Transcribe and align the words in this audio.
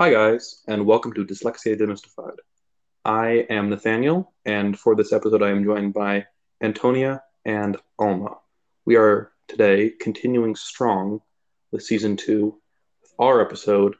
Hi, 0.00 0.10
guys, 0.10 0.62
and 0.66 0.86
welcome 0.86 1.12
to 1.12 1.26
Dyslexia 1.26 1.78
Demystified. 1.78 2.38
I 3.04 3.44
am 3.50 3.68
Nathaniel, 3.68 4.32
and 4.46 4.78
for 4.78 4.96
this 4.96 5.12
episode, 5.12 5.42
I 5.42 5.50
am 5.50 5.62
joined 5.62 5.92
by 5.92 6.24
Antonia 6.62 7.22
and 7.44 7.76
Alma. 7.98 8.38
We 8.86 8.96
are 8.96 9.32
today 9.46 9.90
continuing 9.90 10.56
strong 10.56 11.20
with 11.70 11.82
season 11.82 12.16
two, 12.16 12.56
our 13.18 13.42
episode 13.42 13.96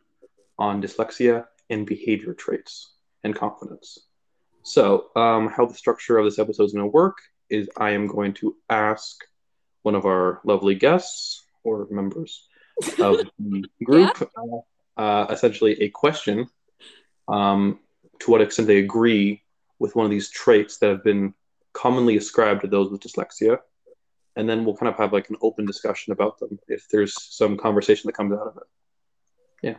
on 0.58 0.80
dyslexia 0.80 1.44
and 1.68 1.84
behavior 1.84 2.32
traits 2.32 2.94
and 3.22 3.36
confidence. 3.36 3.98
So, 4.62 5.08
um, 5.16 5.48
how 5.48 5.66
the 5.66 5.74
structure 5.74 6.16
of 6.16 6.24
this 6.24 6.38
episode 6.38 6.64
is 6.64 6.72
going 6.72 6.86
to 6.86 6.90
work 6.90 7.18
is 7.50 7.68
I 7.76 7.90
am 7.90 8.06
going 8.06 8.32
to 8.40 8.56
ask 8.70 9.22
one 9.82 9.94
of 9.94 10.06
our 10.06 10.40
lovely 10.44 10.76
guests 10.76 11.44
or 11.62 11.86
members 11.90 12.48
of 12.98 13.20
the 13.38 13.66
group 13.84 14.16
uh, 14.96 15.26
essentially 15.30 15.80
a 15.82 15.88
question 15.88 16.48
um, 17.28 17.78
to 18.20 18.30
what 18.30 18.40
extent 18.40 18.68
they 18.68 18.78
agree 18.78 19.42
with 19.78 19.96
one 19.96 20.04
of 20.04 20.10
these 20.10 20.30
traits 20.30 20.78
that 20.78 20.90
have 20.90 21.04
been 21.04 21.34
commonly 21.72 22.16
ascribed 22.16 22.60
to 22.62 22.66
those 22.66 22.90
with 22.90 23.00
dyslexia. 23.00 23.58
And 24.36 24.48
then 24.48 24.64
we'll 24.64 24.76
kind 24.76 24.92
of 24.92 24.96
have 24.96 25.12
like 25.12 25.30
an 25.30 25.36
open 25.42 25.66
discussion 25.66 26.12
about 26.12 26.38
them 26.38 26.58
if 26.68 26.88
there's 26.88 27.14
some 27.34 27.56
conversation 27.56 28.08
that 28.08 28.14
comes 28.14 28.32
out 28.32 28.46
of 28.46 28.56
it. 28.56 28.62
Yeah. 29.62 29.76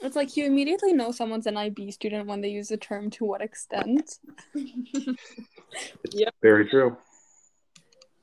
It's 0.00 0.16
like 0.16 0.36
you 0.36 0.46
immediately 0.46 0.92
know 0.92 1.12
someone's 1.12 1.46
an 1.46 1.56
IB 1.56 1.90
student 1.92 2.26
when 2.26 2.40
they 2.40 2.48
use 2.48 2.68
the 2.68 2.76
term 2.76 3.10
to 3.10 3.24
what 3.24 3.42
extent. 3.42 4.18
yeah. 6.10 6.30
very 6.42 6.68
true. 6.68 6.96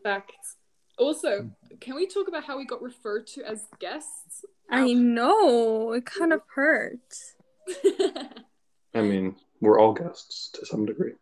Facts. 0.04 0.58
Also, 0.98 1.50
can 1.80 1.96
we 1.96 2.08
talk 2.08 2.28
about 2.28 2.44
how 2.44 2.58
we 2.58 2.66
got 2.66 2.82
referred 2.82 3.26
to 3.28 3.44
as 3.44 3.68
guests? 3.80 4.46
I 4.70 4.94
know, 4.94 5.94
it 5.94 6.06
kind 6.06 6.34
of 6.34 6.42
hurts. 6.54 7.36
I 8.96 9.02
mean, 9.02 9.36
we're 9.60 9.80
all 9.80 9.94
guests 9.94 10.50
to 10.54 10.66
some 10.66 10.86
degree. 10.86 11.14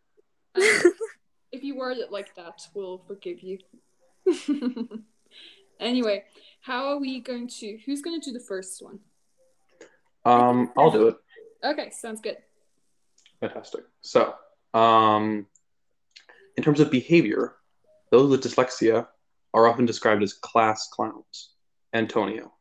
Um, 0.55 0.93
if 1.51 1.63
you 1.63 1.75
word 1.75 1.97
it 1.97 2.11
like 2.11 2.35
that, 2.35 2.61
we'll 2.73 3.01
forgive 3.07 3.41
you. 3.41 3.59
anyway, 5.79 6.23
how 6.61 6.87
are 6.87 6.99
we 6.99 7.21
going 7.21 7.47
to? 7.47 7.77
Who's 7.85 8.01
going 8.01 8.19
to 8.19 8.29
do 8.29 8.33
the 8.37 8.43
first 8.43 8.81
one? 8.81 8.99
Um, 10.25 10.71
I'll 10.77 10.91
do 10.91 11.07
it. 11.07 11.17
Okay, 11.63 11.89
sounds 11.91 12.21
good. 12.21 12.37
Fantastic. 13.39 13.83
So, 14.01 14.35
um, 14.73 15.47
in 16.57 16.63
terms 16.63 16.79
of 16.79 16.91
behavior, 16.91 17.55
those 18.11 18.29
with 18.29 18.43
dyslexia 18.43 19.07
are 19.53 19.67
often 19.67 19.85
described 19.85 20.23
as 20.23 20.33
class 20.33 20.87
clowns. 20.91 21.51
Antonio. 21.93 22.53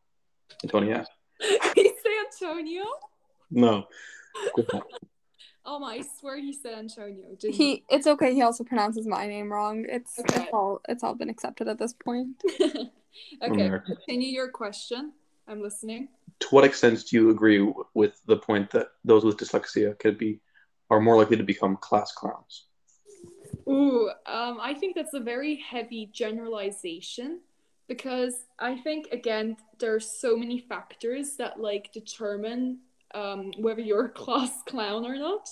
Antonia. 0.65 1.07
you 1.77 1.95
say 2.03 2.45
Antonio? 2.47 2.85
No. 3.51 3.87
Oh 5.65 5.79
my! 5.79 5.95
I 5.97 6.03
swear 6.19 6.39
he 6.39 6.53
said 6.53 6.75
Antonio. 6.79 7.27
Didn't 7.39 7.55
He 7.55 7.85
it's 7.89 8.07
okay, 8.07 8.35
he 8.35 8.43
also 8.43 8.65
pronounces 8.65 9.07
my 9.07 9.27
name 9.27 9.53
wrong. 9.53 9.85
It's 9.89 10.19
Okay. 10.19 10.43
it's 10.43 10.51
all 10.53 10.81
it's 10.89 11.05
all 11.05 11.15
been 11.15 11.29
accepted 11.31 11.69
at 11.69 11.79
this 11.79 11.93
point. 11.93 12.43
okay, 12.61 12.91
American. 13.43 13.97
continue 13.97 14.29
your 14.29 14.51
question. 14.51 15.13
I'm 15.47 15.61
listening. 15.61 16.09
To 16.41 16.49
what 16.49 16.65
extent 16.65 17.05
do 17.09 17.17
you 17.17 17.31
agree 17.31 17.59
w- 17.59 17.85
with 17.95 18.21
the 18.27 18.37
point 18.37 18.71
that 18.71 18.89
those 19.05 19.25
with 19.25 19.37
dyslexia 19.37 19.99
could 19.99 20.17
be 20.17 20.41
are 20.89 21.01
more 21.01 21.17
likely 21.17 21.37
to 21.37 21.43
become 21.45 21.77
class 21.77 22.13
clowns? 22.13 22.67
Ooh, 23.69 24.11
um, 24.27 24.59
I 24.61 24.75
think 24.75 24.95
that's 24.95 25.15
a 25.15 25.21
very 25.21 25.57
heavy 25.57 26.11
generalization 26.13 27.41
because 27.89 28.47
I 28.59 28.77
think 28.77 29.09
again 29.11 29.57
there 29.79 29.95
are 29.95 30.01
so 30.01 30.37
many 30.37 30.61
factors 30.61 31.37
that 31.37 31.59
like 31.61 31.93
determine 31.93 32.79
um, 33.15 33.53
whether 33.59 33.81
you're 33.81 34.07
a 34.07 34.09
class 34.23 34.63
clown 34.67 35.05
or 35.05 35.17
not. 35.17 35.49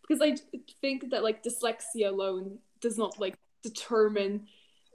Because 0.00 0.20
I 0.22 0.36
think 0.80 1.10
that 1.10 1.22
like 1.22 1.42
dyslexia 1.42 2.08
alone 2.08 2.58
does 2.80 2.98
not 2.98 3.20
like 3.20 3.36
determine 3.62 4.46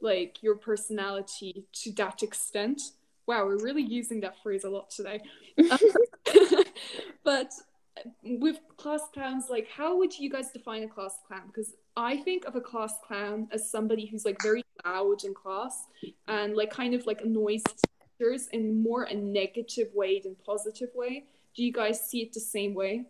like 0.02 0.42
your 0.44 0.56
personality 0.56 1.66
to 1.74 1.92
that 1.94 2.24
extent. 2.24 2.82
Wow, 3.26 3.46
we're 3.46 3.64
really 3.64 3.84
using 3.84 4.22
that 4.22 4.42
phrase 4.42 4.64
a 4.64 4.70
lot 4.70 4.90
today. 4.90 5.22
Um, 5.72 5.80
but 7.24 7.52
with 8.24 8.60
class 8.78 9.02
clowns, 9.14 9.46
like 9.50 9.68
how 9.70 9.98
would 9.98 10.18
you 10.18 10.30
guys 10.30 10.52
define 10.52 10.84
a 10.84 10.88
class 10.88 11.20
clown? 11.28 11.44
Because 11.48 11.74
I 11.96 12.18
think 12.18 12.46
of 12.46 12.56
a 12.56 12.62
class 12.62 12.94
clown 13.06 13.48
as 13.52 13.70
somebody 13.70 14.06
who's 14.06 14.26
like 14.26 14.42
very 14.42 14.64
loud 14.86 15.24
in 15.24 15.34
class 15.34 15.88
and 16.28 16.56
like 16.56 16.72
kind 16.72 16.94
of 16.94 17.06
like 17.06 17.22
annoys 17.22 17.64
teachers 18.20 18.48
in 18.48 18.82
more 18.82 19.04
a 19.04 19.14
negative 19.16 19.88
way 19.94 20.20
than 20.20 20.36
positive 20.46 20.90
way. 20.94 21.26
Do 21.56 21.64
you 21.64 21.72
guys 21.74 22.04
see 22.08 22.22
it 22.22 22.34
the 22.34 22.40
same 22.40 22.74
way? 22.74 23.06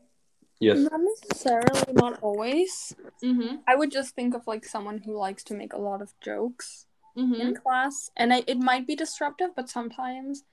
Yes. 0.59 0.79
Not 0.79 1.01
necessarily, 1.01 1.93
not 1.93 2.19
always. 2.21 2.95
Mm-hmm. 3.23 3.57
I 3.67 3.75
would 3.75 3.91
just 3.91 4.15
think 4.15 4.33
of 4.33 4.47
like 4.47 4.65
someone 4.65 4.99
who 4.99 5.15
likes 5.17 5.43
to 5.45 5.53
make 5.53 5.73
a 5.73 5.77
lot 5.77 6.01
of 6.01 6.13
jokes 6.21 6.85
Mm-hmm. 7.17 7.41
in 7.41 7.55
class. 7.55 8.11
And 8.15 8.31
I, 8.31 8.43
it 8.45 8.59
might 8.59 8.85
be 8.85 8.95
disruptive, 8.95 9.55
but 9.55 9.69
sometimes 9.71 10.43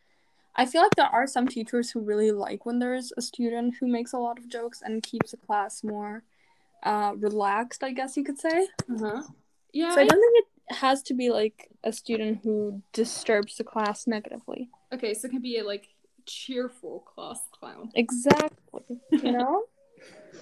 I 0.56 0.66
feel 0.66 0.82
like 0.82 0.94
there 0.97 1.06
are 1.06 1.26
some 1.26 1.48
teachers 1.48 1.91
who 1.91 2.00
really 2.00 2.31
like 2.31 2.65
when 2.65 2.78
there's 2.78 3.12
a 3.16 3.22
student 3.22 3.75
who 3.81 3.87
makes 3.88 4.12
a 4.12 4.19
lot 4.19 4.38
of 4.38 4.48
jokes 4.48 4.82
and 4.84 5.03
keeps 5.03 5.32
the 5.32 5.37
class 5.37 5.82
more 5.82 6.22
uh, 6.84 7.15
relaxed, 7.16 7.82
I 7.82 7.92
guess 7.92 8.16
you 8.16 8.25
could 8.25 8.38
say. 8.38 8.69
Uh-huh. 8.91 9.22
Yeah. 9.72 9.94
So 9.94 10.00
I 10.00 10.06
don't 10.06 10.20
think 10.20 10.47
it 10.69 10.76
has 10.76 11.03
to 11.03 11.15
be 11.15 11.31
like 11.31 11.70
a 11.82 11.92
student 11.92 12.41
who 12.42 12.82
disturbs 12.92 13.56
the 13.56 13.65
class 13.65 14.06
negatively. 14.06 14.70
okay, 14.92 15.12
so 15.15 15.26
it 15.26 15.32
can 15.32 15.42
be 15.42 15.59
a 15.59 15.65
like 15.65 15.88
cheerful 16.26 17.00
class 17.00 17.41
clown. 17.53 17.91
Exactly. 17.94 19.00
You 19.10 19.32
know? 19.32 19.65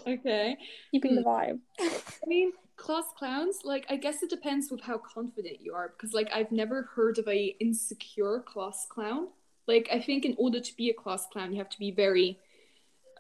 Okay. 0.07 0.57
Keeping 0.91 1.15
the 1.15 1.23
vibe. 1.23 1.61
I 1.79 2.27
mean, 2.27 2.53
class 2.77 3.05
clowns, 3.17 3.59
like 3.63 3.87
I 3.89 3.97
guess 3.97 4.23
it 4.23 4.31
depends 4.31 4.71
with 4.71 4.81
how 4.81 4.99
confident 4.99 5.61
you 5.61 5.75
are 5.75 5.95
because 5.97 6.13
like 6.13 6.29
I've 6.35 6.51
never 6.51 6.91
heard 6.95 7.19
of 7.19 7.29
a 7.29 7.55
insecure 7.61 8.41
class 8.41 8.87
clown. 8.89 9.29
Like 9.67 9.89
I 9.93 10.01
think 10.01 10.25
in 10.25 10.35
order 10.39 10.61
to 10.61 10.77
be 10.77 10.91
a 10.91 10.95
class 10.95 11.27
clown, 11.27 11.53
you 11.53 11.59
have 11.59 11.71
to 11.71 11.79
be 11.79 11.91
very 11.91 12.39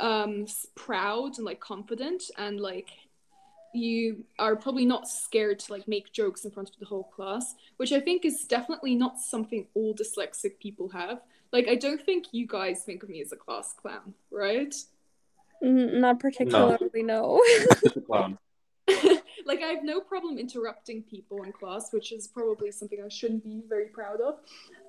um 0.00 0.46
proud 0.74 1.36
and 1.36 1.44
like 1.44 1.60
confident 1.60 2.24
and 2.38 2.60
like 2.60 2.88
you 3.74 4.24
are 4.38 4.56
probably 4.56 4.84
not 4.84 5.08
scared 5.08 5.58
to 5.58 5.72
like 5.72 5.88
make 5.88 6.12
jokes 6.12 6.44
in 6.44 6.50
front 6.50 6.70
of 6.70 6.78
the 6.78 6.86
whole 6.86 7.04
class, 7.04 7.54
which 7.76 7.92
I 7.92 8.00
think 8.00 8.24
is 8.24 8.44
definitely 8.44 8.94
not 8.94 9.18
something 9.20 9.66
all 9.74 9.94
dyslexic 9.94 10.58
people 10.60 10.88
have. 10.90 11.20
Like 11.52 11.68
I 11.68 11.74
don't 11.76 12.02
think 12.02 12.26
you 12.32 12.46
guys 12.46 12.82
think 12.84 13.02
of 13.02 13.08
me 13.08 13.20
as 13.22 13.32
a 13.32 13.36
class 13.36 13.72
clown, 13.72 14.14
right? 14.30 14.74
Not 15.62 16.18
particularly, 16.18 17.02
no. 17.02 17.40
Just 17.82 17.96
a 17.96 18.00
clown. 18.00 18.38
like 19.46 19.62
I 19.62 19.68
have 19.68 19.84
no 19.84 20.00
problem 20.00 20.38
interrupting 20.38 21.02
people 21.02 21.42
in 21.42 21.52
class, 21.52 21.92
which 21.92 22.12
is 22.12 22.28
probably 22.28 22.70
something 22.70 22.98
I 23.04 23.08
shouldn't 23.08 23.44
be 23.44 23.62
very 23.68 23.86
proud 23.86 24.20
of. 24.20 24.40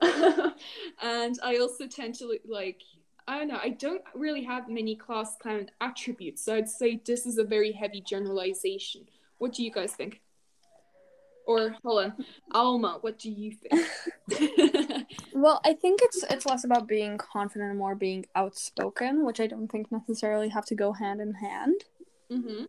and 1.01 1.39
I 1.43 1.57
also 1.57 1.87
tend 1.87 2.15
to 2.15 2.37
like 2.47 2.81
I 3.27 3.39
don't 3.39 3.47
know, 3.47 3.59
I 3.61 3.69
don't 3.69 4.01
really 4.13 4.43
have 4.43 4.67
many 4.67 4.95
class 4.95 5.35
clown 5.41 5.69
attributes, 5.79 6.43
so 6.43 6.55
I'd 6.55 6.69
say 6.69 7.01
this 7.05 7.25
is 7.25 7.37
a 7.37 7.43
very 7.43 7.71
heavy 7.71 8.01
generalization. 8.01 9.07
What 9.37 9.53
do 9.53 9.63
you 9.63 9.71
guys 9.71 9.93
think? 9.93 10.21
Or 11.45 11.75
hold 11.83 12.05
on, 12.05 12.25
Alma, 12.51 12.97
what 13.01 13.19
do 13.19 13.29
you 13.29 13.51
think? 13.51 14.83
Well, 15.33 15.59
I 15.65 15.73
think 15.73 15.99
it's 16.03 16.23
it's 16.29 16.45
less 16.45 16.63
about 16.63 16.87
being 16.87 17.17
confident 17.17 17.71
and 17.71 17.77
more 17.77 17.95
being 17.95 18.25
outspoken, 18.35 19.25
which 19.25 19.39
I 19.39 19.47
don't 19.47 19.67
think 19.67 19.91
necessarily 19.91 20.49
have 20.49 20.65
to 20.67 20.75
go 20.75 20.93
hand 20.93 21.19
in 21.21 21.33
hand. 21.33 21.83
mm-hmm. 22.31 22.63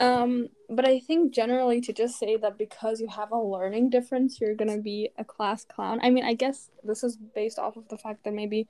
Um, 0.00 0.48
but 0.68 0.86
I 0.86 0.98
think 0.98 1.32
generally 1.32 1.80
to 1.82 1.92
just 1.92 2.18
say 2.18 2.36
that 2.36 2.58
because 2.58 3.00
you 3.00 3.08
have 3.08 3.30
a 3.30 3.38
learning 3.38 3.90
difference, 3.90 4.40
you're 4.40 4.54
gonna 4.54 4.80
be 4.80 5.10
a 5.18 5.24
class 5.24 5.64
clown. 5.64 6.00
I 6.02 6.10
mean, 6.10 6.24
I 6.24 6.34
guess 6.34 6.70
this 6.82 7.04
is 7.04 7.16
based 7.16 7.58
off 7.58 7.76
of 7.76 7.88
the 7.88 7.98
fact 7.98 8.24
that 8.24 8.34
maybe 8.34 8.66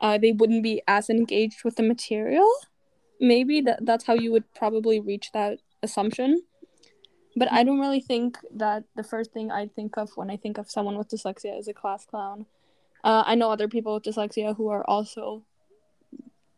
uh, 0.00 0.18
they 0.18 0.32
wouldn't 0.32 0.62
be 0.62 0.82
as 0.88 1.10
engaged 1.10 1.64
with 1.64 1.76
the 1.76 1.82
material. 1.82 2.48
Maybe 3.20 3.60
that 3.60 3.84
that's 3.84 4.06
how 4.06 4.14
you 4.14 4.32
would 4.32 4.52
probably 4.54 4.98
reach 4.98 5.30
that 5.32 5.58
assumption. 5.82 6.42
But 7.36 7.50
I 7.50 7.64
don't 7.64 7.80
really 7.80 8.00
think 8.00 8.38
that 8.54 8.84
the 8.94 9.02
first 9.02 9.32
thing 9.32 9.50
I 9.50 9.66
think 9.66 9.96
of 9.96 10.10
when 10.16 10.30
I 10.30 10.36
think 10.36 10.58
of 10.58 10.70
someone 10.70 10.98
with 10.98 11.08
dyslexia 11.08 11.58
is 11.58 11.68
a 11.68 11.72
class 11.72 12.04
clown. 12.04 12.46
Uh, 13.04 13.24
I 13.26 13.34
know 13.34 13.50
other 13.50 13.68
people 13.68 13.94
with 13.94 14.04
dyslexia 14.04 14.56
who 14.56 14.68
are 14.68 14.88
also 14.88 15.44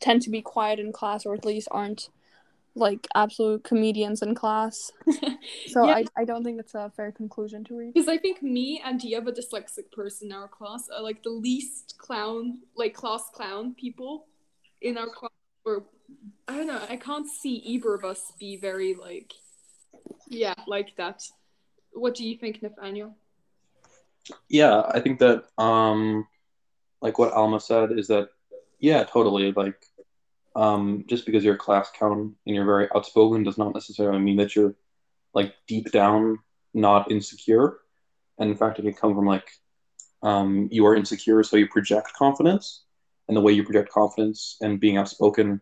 tend 0.01 0.23
to 0.23 0.31
be 0.31 0.43
quiet 0.43 0.79
in 0.79 0.93
class, 0.93 1.25
or 1.25 1.35
at 1.35 1.45
least 1.45 1.69
aren't 1.71 2.11
like 2.77 3.07
absolute 3.15 3.65
comedians 3.65 4.23
in 4.23 4.35
class. 4.35 4.93
So 5.69 5.87
Yeah. 5.87 5.95
I, 5.97 6.05
I 6.17 6.25
don't 6.25 6.45
think 6.45 6.59
it's 6.59 6.75
a 6.75 6.91
fair 6.97 7.13
conclusion 7.13 7.65
to 7.65 7.77
reach. 7.77 7.95
Because 7.95 8.09
I 8.09 8.19
think 8.19 8.43
me 8.43 8.81
and 8.85 9.01
the 9.01 9.15
other 9.17 9.33
dyslexic 9.33 9.91
person 9.93 10.31
in 10.31 10.37
our 10.37 10.49
class 10.49 10.89
are 10.89 11.03
like 11.03 11.23
the 11.23 11.31
least 11.31 11.97
clown, 11.99 12.59
like 12.75 12.95
class 12.95 13.25
clown 13.33 13.75
people 13.75 14.27
in 14.81 14.97
our 14.97 15.09
class. 15.09 15.31
Or 15.65 15.85
I 16.49 16.57
don't 16.57 16.67
know, 16.67 16.81
I 16.89 16.97
can't 16.97 17.29
see 17.29 17.57
either 17.57 17.95
of 17.95 18.05
us 18.05 18.33
be 18.39 18.57
very 18.57 18.95
like, 18.95 19.33
yeah, 20.29 20.55
like 20.67 20.97
that. 20.97 21.23
What 21.93 22.15
do 22.15 22.27
you 22.27 22.37
think, 22.37 22.63
Nathaniel? 22.63 23.15
Yeah, 24.49 24.83
I 24.89 25.01
think 25.01 25.19
that 25.21 25.45
um 25.59 26.27
like 27.01 27.19
what 27.19 27.33
Alma 27.33 27.61
said 27.61 27.93
is 27.93 28.09
that 28.09 28.31
yeah, 28.81 29.05
totally 29.05 29.53
like 29.53 29.87
um, 30.57 31.05
just 31.09 31.27
because 31.27 31.45
you're 31.45 31.55
a 31.55 31.59
class 31.59 31.91
clown 31.91 32.35
and 32.47 32.55
you're 32.55 32.65
very 32.65 32.89
outspoken 32.95 33.43
does 33.43 33.59
not 33.59 33.75
necessarily 33.75 34.21
mean 34.21 34.37
that 34.37 34.55
you're 34.55 34.75
like 35.35 35.55
deep 35.67 35.91
down 35.91 36.39
not 36.73 37.11
insecure. 37.11 37.79
And 38.39 38.51
in 38.51 38.57
fact, 38.57 38.79
it 38.79 38.83
can 38.83 38.95
come 38.95 39.15
from 39.15 39.27
like 39.27 39.49
um, 40.23 40.69
you 40.71 40.87
are 40.87 40.97
insecure, 40.97 41.43
so 41.43 41.57
you 41.57 41.69
project 41.69 42.13
confidence. 42.15 42.85
And 43.29 43.37
the 43.37 43.41
way 43.41 43.53
you 43.53 43.65
project 43.65 43.91
confidence 43.91 44.57
and 44.61 44.81
being 44.81 44.97
outspoken 44.97 45.61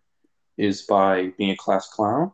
is 0.58 0.82
by 0.82 1.32
being 1.38 1.50
a 1.50 1.56
class 1.56 1.88
clown. 1.88 2.32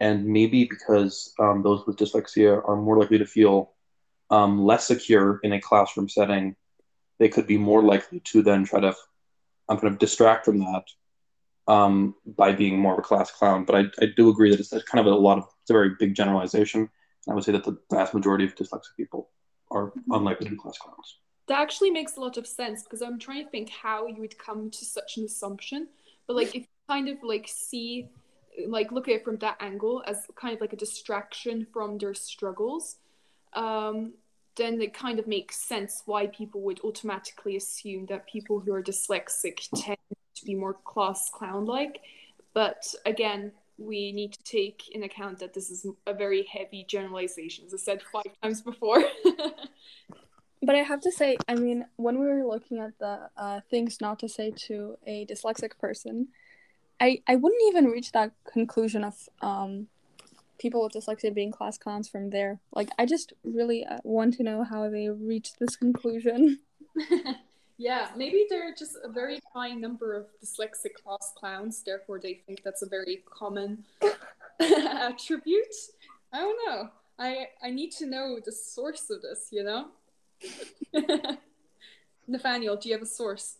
And 0.00 0.26
maybe 0.26 0.64
because 0.64 1.32
um, 1.40 1.62
those 1.62 1.86
with 1.86 1.96
dyslexia 1.96 2.66
are 2.68 2.76
more 2.76 2.98
likely 2.98 3.18
to 3.18 3.26
feel 3.26 3.72
um, 4.30 4.62
less 4.62 4.86
secure 4.86 5.40
in 5.42 5.52
a 5.52 5.60
classroom 5.60 6.08
setting, 6.08 6.54
they 7.18 7.28
could 7.28 7.46
be 7.46 7.56
more 7.56 7.82
likely 7.82 8.20
to 8.20 8.42
then 8.42 8.64
try 8.64 8.80
to 8.80 8.94
um, 9.68 9.78
kind 9.78 9.92
of 9.92 9.98
distract 9.98 10.44
from 10.44 10.58
that 10.58 10.84
um, 11.68 12.14
by 12.26 12.50
being 12.50 12.78
more 12.78 12.94
of 12.94 12.98
a 12.98 13.02
class 13.02 13.30
clown. 13.30 13.64
But 13.64 13.76
I, 13.76 14.04
I 14.04 14.06
do 14.16 14.30
agree 14.30 14.50
that 14.50 14.58
it's 14.58 14.70
kind 14.70 15.06
of 15.06 15.06
a 15.06 15.14
lot 15.14 15.38
of, 15.38 15.44
it's 15.60 15.70
a 15.70 15.74
very 15.74 15.90
big 15.98 16.14
generalization. 16.14 16.80
And 16.80 17.32
I 17.32 17.34
would 17.34 17.44
say 17.44 17.52
that 17.52 17.62
the 17.62 17.78
vast 17.90 18.14
majority 18.14 18.44
of 18.44 18.56
dyslexic 18.56 18.96
people 18.96 19.28
are 19.70 19.92
unlikely 20.10 20.46
to 20.46 20.50
be 20.50 20.56
class 20.56 20.78
clowns. 20.78 21.18
That 21.46 21.60
actually 21.60 21.90
makes 21.90 22.16
a 22.16 22.20
lot 22.20 22.36
of 22.36 22.46
sense 22.46 22.82
because 22.82 23.02
I'm 23.02 23.18
trying 23.18 23.44
to 23.44 23.50
think 23.50 23.70
how 23.70 24.06
you 24.06 24.20
would 24.20 24.38
come 24.38 24.70
to 24.70 24.84
such 24.84 25.18
an 25.18 25.24
assumption. 25.24 25.88
But 26.26 26.36
like, 26.36 26.48
if 26.48 26.62
you 26.62 26.66
kind 26.88 27.08
of 27.08 27.18
like 27.22 27.46
see, 27.48 28.08
like, 28.66 28.90
look 28.90 29.08
at 29.08 29.14
it 29.14 29.24
from 29.24 29.36
that 29.38 29.56
angle 29.60 30.02
as 30.06 30.26
kind 30.36 30.54
of 30.54 30.60
like 30.60 30.72
a 30.72 30.76
distraction 30.76 31.66
from 31.72 31.98
their 31.98 32.14
struggles, 32.14 32.96
um, 33.52 34.14
then 34.56 34.80
it 34.80 34.92
kind 34.92 35.18
of 35.18 35.26
makes 35.26 35.56
sense 35.56 36.02
why 36.04 36.26
people 36.26 36.60
would 36.62 36.80
automatically 36.80 37.56
assume 37.56 38.06
that 38.06 38.26
people 38.26 38.60
who 38.60 38.72
are 38.72 38.82
dyslexic 38.82 39.68
tend 39.74 39.96
to 40.40 40.44
be 40.44 40.54
more 40.54 40.74
class 40.74 41.30
clown 41.30 41.66
like. 41.66 42.00
But 42.54 42.94
again, 43.06 43.52
we 43.76 44.12
need 44.12 44.32
to 44.32 44.42
take 44.42 44.88
in 44.90 45.04
account 45.04 45.38
that 45.38 45.54
this 45.54 45.70
is 45.70 45.86
a 46.06 46.14
very 46.14 46.42
heavy 46.44 46.84
generalization, 46.88 47.66
as 47.66 47.74
I 47.74 47.76
said 47.76 48.02
five 48.12 48.32
times 48.42 48.62
before. 48.62 49.04
But 50.62 50.74
I 50.74 50.82
have 50.82 51.00
to 51.02 51.12
say, 51.12 51.36
I 51.48 51.54
mean, 51.54 51.86
when 51.96 52.18
we 52.18 52.26
were 52.26 52.44
looking 52.44 52.78
at 52.78 52.98
the 52.98 53.30
uh, 53.36 53.60
things 53.70 54.00
not 54.00 54.18
to 54.20 54.28
say 54.28 54.52
to 54.66 54.96
a 55.06 55.24
dyslexic 55.26 55.78
person, 55.78 56.28
I, 57.00 57.22
I 57.28 57.36
wouldn't 57.36 57.62
even 57.68 57.86
reach 57.86 58.12
that 58.12 58.32
conclusion 58.52 59.04
of 59.04 59.28
um, 59.40 59.86
people 60.58 60.82
with 60.82 60.92
dyslexia 60.94 61.32
being 61.32 61.52
class 61.52 61.78
clowns 61.78 62.08
from 62.08 62.30
there. 62.30 62.58
Like, 62.72 62.88
I 62.98 63.06
just 63.06 63.32
really 63.44 63.84
uh, 63.84 63.98
want 64.02 64.34
to 64.34 64.42
know 64.42 64.64
how 64.64 64.90
they 64.90 65.08
reached 65.08 65.60
this 65.60 65.76
conclusion. 65.76 66.58
yeah, 67.78 68.08
maybe 68.16 68.46
they're 68.50 68.74
just 68.74 68.96
a 69.04 69.08
very 69.08 69.38
high 69.54 69.72
number 69.72 70.14
of 70.14 70.26
dyslexic 70.44 70.94
class 71.02 71.32
clowns, 71.38 71.82
therefore 71.84 72.18
they 72.18 72.40
think 72.46 72.62
that's 72.64 72.82
a 72.82 72.88
very 72.88 73.22
common 73.24 73.84
attribute. 74.60 75.74
I 76.32 76.38
don't 76.38 76.58
know. 76.66 76.90
I 77.18 77.46
I 77.62 77.70
need 77.70 77.92
to 77.92 78.06
know 78.06 78.40
the 78.44 78.52
source 78.52 79.08
of 79.10 79.22
this, 79.22 79.48
you 79.52 79.62
know? 79.62 79.86
Nathaniel, 82.28 82.76
do 82.76 82.88
you 82.88 82.96
have 82.96 83.02
a 83.02 83.06
source? 83.06 83.58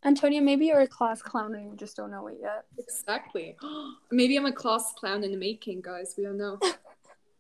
Antonia, 0.04 0.42
maybe 0.42 0.68
you're 0.68 0.82
a 0.82 0.88
class 0.88 1.22
clown 1.22 1.56
and 1.56 1.72
you 1.72 1.76
just 1.76 1.98
don't 1.98 2.12
know 2.12 2.28
it 2.28 2.38
yet. 2.42 2.66
Exactly. 2.78 3.58
maybe 4.12 4.38
I'm 4.38 4.46
a 4.46 4.52
class 4.52 4.94
clown 4.94 5.24
in 5.24 5.32
the 5.32 5.38
making, 5.38 5.82
guys. 5.82 6.14
We 6.18 6.24
don't 6.24 6.38
know. 6.38 6.60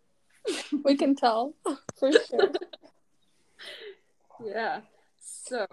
we 0.83 0.97
can 0.97 1.15
tell 1.15 1.53
for 1.99 2.11
sure. 2.11 2.51
yeah. 4.43 4.81
So, 5.21 5.67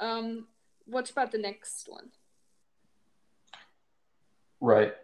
um, 0.00 0.46
what 0.86 1.10
about 1.10 1.32
the 1.32 1.38
next 1.38 1.88
one? 1.88 2.10
Right. 4.60 4.94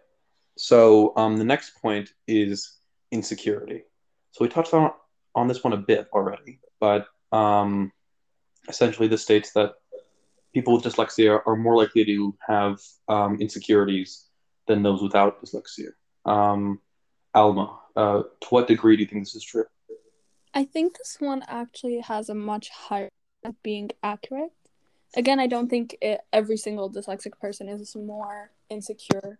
So 0.57 1.13
um, 1.15 1.37
the 1.37 1.43
next 1.43 1.81
point 1.81 2.13
is 2.27 2.73
insecurity. 3.13 3.83
So 4.31 4.43
we 4.43 4.49
touched 4.49 4.73
on 4.73 4.91
on 5.35 5.47
this 5.47 5.63
one 5.63 5.73
a 5.73 5.77
bit 5.77 6.09
already, 6.13 6.59
but 6.79 7.07
um, 7.31 7.91
essentially 8.67 9.07
this 9.07 9.23
states 9.23 9.51
that 9.53 9.73
people 10.53 10.73
with 10.73 10.83
dyslexia 10.83 11.41
are 11.45 11.55
more 11.55 11.75
likely 11.75 12.05
to 12.05 12.35
have 12.47 12.79
um, 13.07 13.39
insecurities 13.39 14.27
than 14.67 14.83
those 14.83 15.01
without 15.01 15.41
dyslexia. 15.41 15.89
Um, 16.25 16.79
Alma, 17.33 17.79
uh, 17.95 18.23
to 18.41 18.47
what 18.49 18.67
degree 18.67 18.95
do 18.95 19.03
you 19.03 19.07
think 19.07 19.23
this 19.23 19.35
is 19.35 19.43
true? 19.43 19.65
I 20.53 20.65
think 20.65 20.97
this 20.97 21.17
one 21.19 21.43
actually 21.47 21.99
has 22.01 22.29
a 22.29 22.35
much 22.35 22.69
higher 22.69 23.09
of 23.43 23.61
being 23.63 23.89
accurate. 24.03 24.51
Again, 25.15 25.39
I 25.39 25.47
don't 25.47 25.69
think 25.69 25.97
it, 26.01 26.21
every 26.31 26.57
single 26.57 26.91
dyslexic 26.91 27.39
person 27.39 27.67
is 27.69 27.95
more 27.95 28.51
insecure 28.69 29.39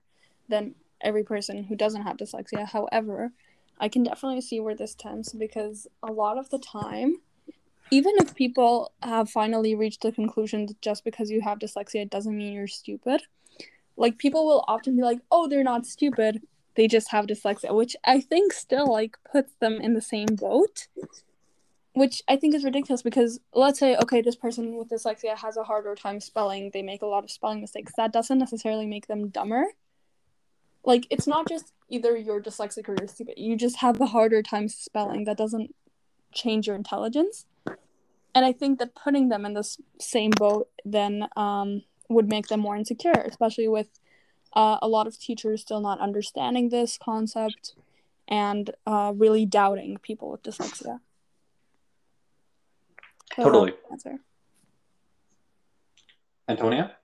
than 0.50 0.76
every 1.02 1.24
person 1.24 1.64
who 1.64 1.76
doesn't 1.76 2.02
have 2.02 2.18
dyslexia. 2.18 2.68
However, 2.68 3.31
I 3.80 3.90
can 3.90 4.04
definitely 4.04 4.42
see 4.42 4.60
where 4.60 4.75
this 4.75 4.96
tends 4.96 5.34
because 5.34 5.88
a 6.02 6.12
lot 6.12 6.38
of 6.38 6.50
the 6.50 6.60
time, 6.60 7.18
even 7.92 8.14
if 8.18 8.36
people 8.36 8.92
have 9.02 9.30
finally 9.30 9.75
reached 9.75 10.02
the 10.02 10.12
conclusion 10.12 10.66
that 10.68 10.81
just 10.81 11.04
because 11.04 11.30
you 11.30 11.42
have 11.42 11.60
dyslexia 11.60 12.10
doesn't 12.10 12.38
mean 12.38 12.54
you're 12.54 12.68
stupid, 12.68 13.24
like 13.98 14.18
people 14.18 14.46
will 14.46 14.64
often 14.68 14.96
be 14.96 15.04
like, 15.04 15.20
"Oh, 15.31 15.48
they're 15.48 15.64
not 15.64 15.86
stupid. 15.86 16.42
They 16.75 16.88
just 16.88 17.12
have 17.12 17.28
dyslexia," 17.28 17.75
which 17.75 17.96
I 18.04 18.22
think 18.22 18.54
still 18.54 18.88
like 18.92 19.18
puts 19.31 19.54
them 19.60 19.74
in 19.81 19.94
the 19.94 20.02
same 20.02 20.28
boat. 20.28 20.88
Which 21.94 22.24
I 22.28 22.38
think 22.38 22.56
is 22.56 22.64
ridiculous 22.64 23.04
because 23.04 23.40
let's 23.54 23.78
say 23.80 23.96
okay, 23.98 24.22
this 24.22 24.36
person 24.36 24.78
with 24.78 24.90
dyslexia 24.90 25.38
has 25.38 25.58
a 25.58 25.64
harder 25.64 25.94
time 25.94 26.19
spelling. 26.19 26.72
They 26.72 26.81
make 26.81 27.04
a 27.04 27.06
lot 27.08 27.24
of 27.24 27.31
spelling 27.31 27.62
mistakes. 27.62 27.94
That 27.98 28.14
doesn't 28.14 28.40
necessarily 28.40 28.88
make 28.88 29.08
them 29.08 29.30
dumber. 29.30 29.66
Like 30.85 31.07
it's 31.09 31.27
not 31.27 31.47
just 31.47 31.71
either 31.89 32.18
you're 32.18 32.41
dyslexic 32.41 32.89
or 32.89 32.95
you're 33.00 33.07
stupid. 33.07 33.35
You 33.38 33.56
just 33.56 33.78
have 33.78 33.99
a 34.02 34.07
harder 34.07 34.42
time 34.42 34.68
spelling. 34.68 35.25
That 35.25 35.37
doesn't 35.37 35.73
change 36.33 36.68
your 36.68 36.75
intelligence 36.75 37.45
and 38.35 38.45
I 38.45 38.52
think 38.52 38.80
that 38.80 38.95
putting 38.95 39.30
them 39.30 39.45
in 39.45 39.54
this 39.54 39.80
same 39.99 40.31
boat 40.31 40.69
then 40.83 41.28
um, 41.35 41.83
would 42.09 42.30
make 42.30 42.47
them 42.47 42.59
more 42.59 42.75
insecure, 42.75 43.11
especially 43.11 43.68
with 43.68 43.99
uh, 44.54 44.78
a 44.81 44.87
lot 44.87 45.07
of 45.07 45.19
teachers 45.19 45.61
still 45.61 45.81
not 45.81 45.99
understanding 45.99 46.69
this 46.69 46.97
concept 46.97 47.75
and 48.28 48.71
uh, 48.87 49.13
really 49.16 49.45
doubting 49.45 49.97
people 50.02 50.31
with 50.31 50.44
dyslexia. 50.44 50.99
Totally. 53.35 53.73
Answer. 53.92 54.19
Antonia? 56.47 56.95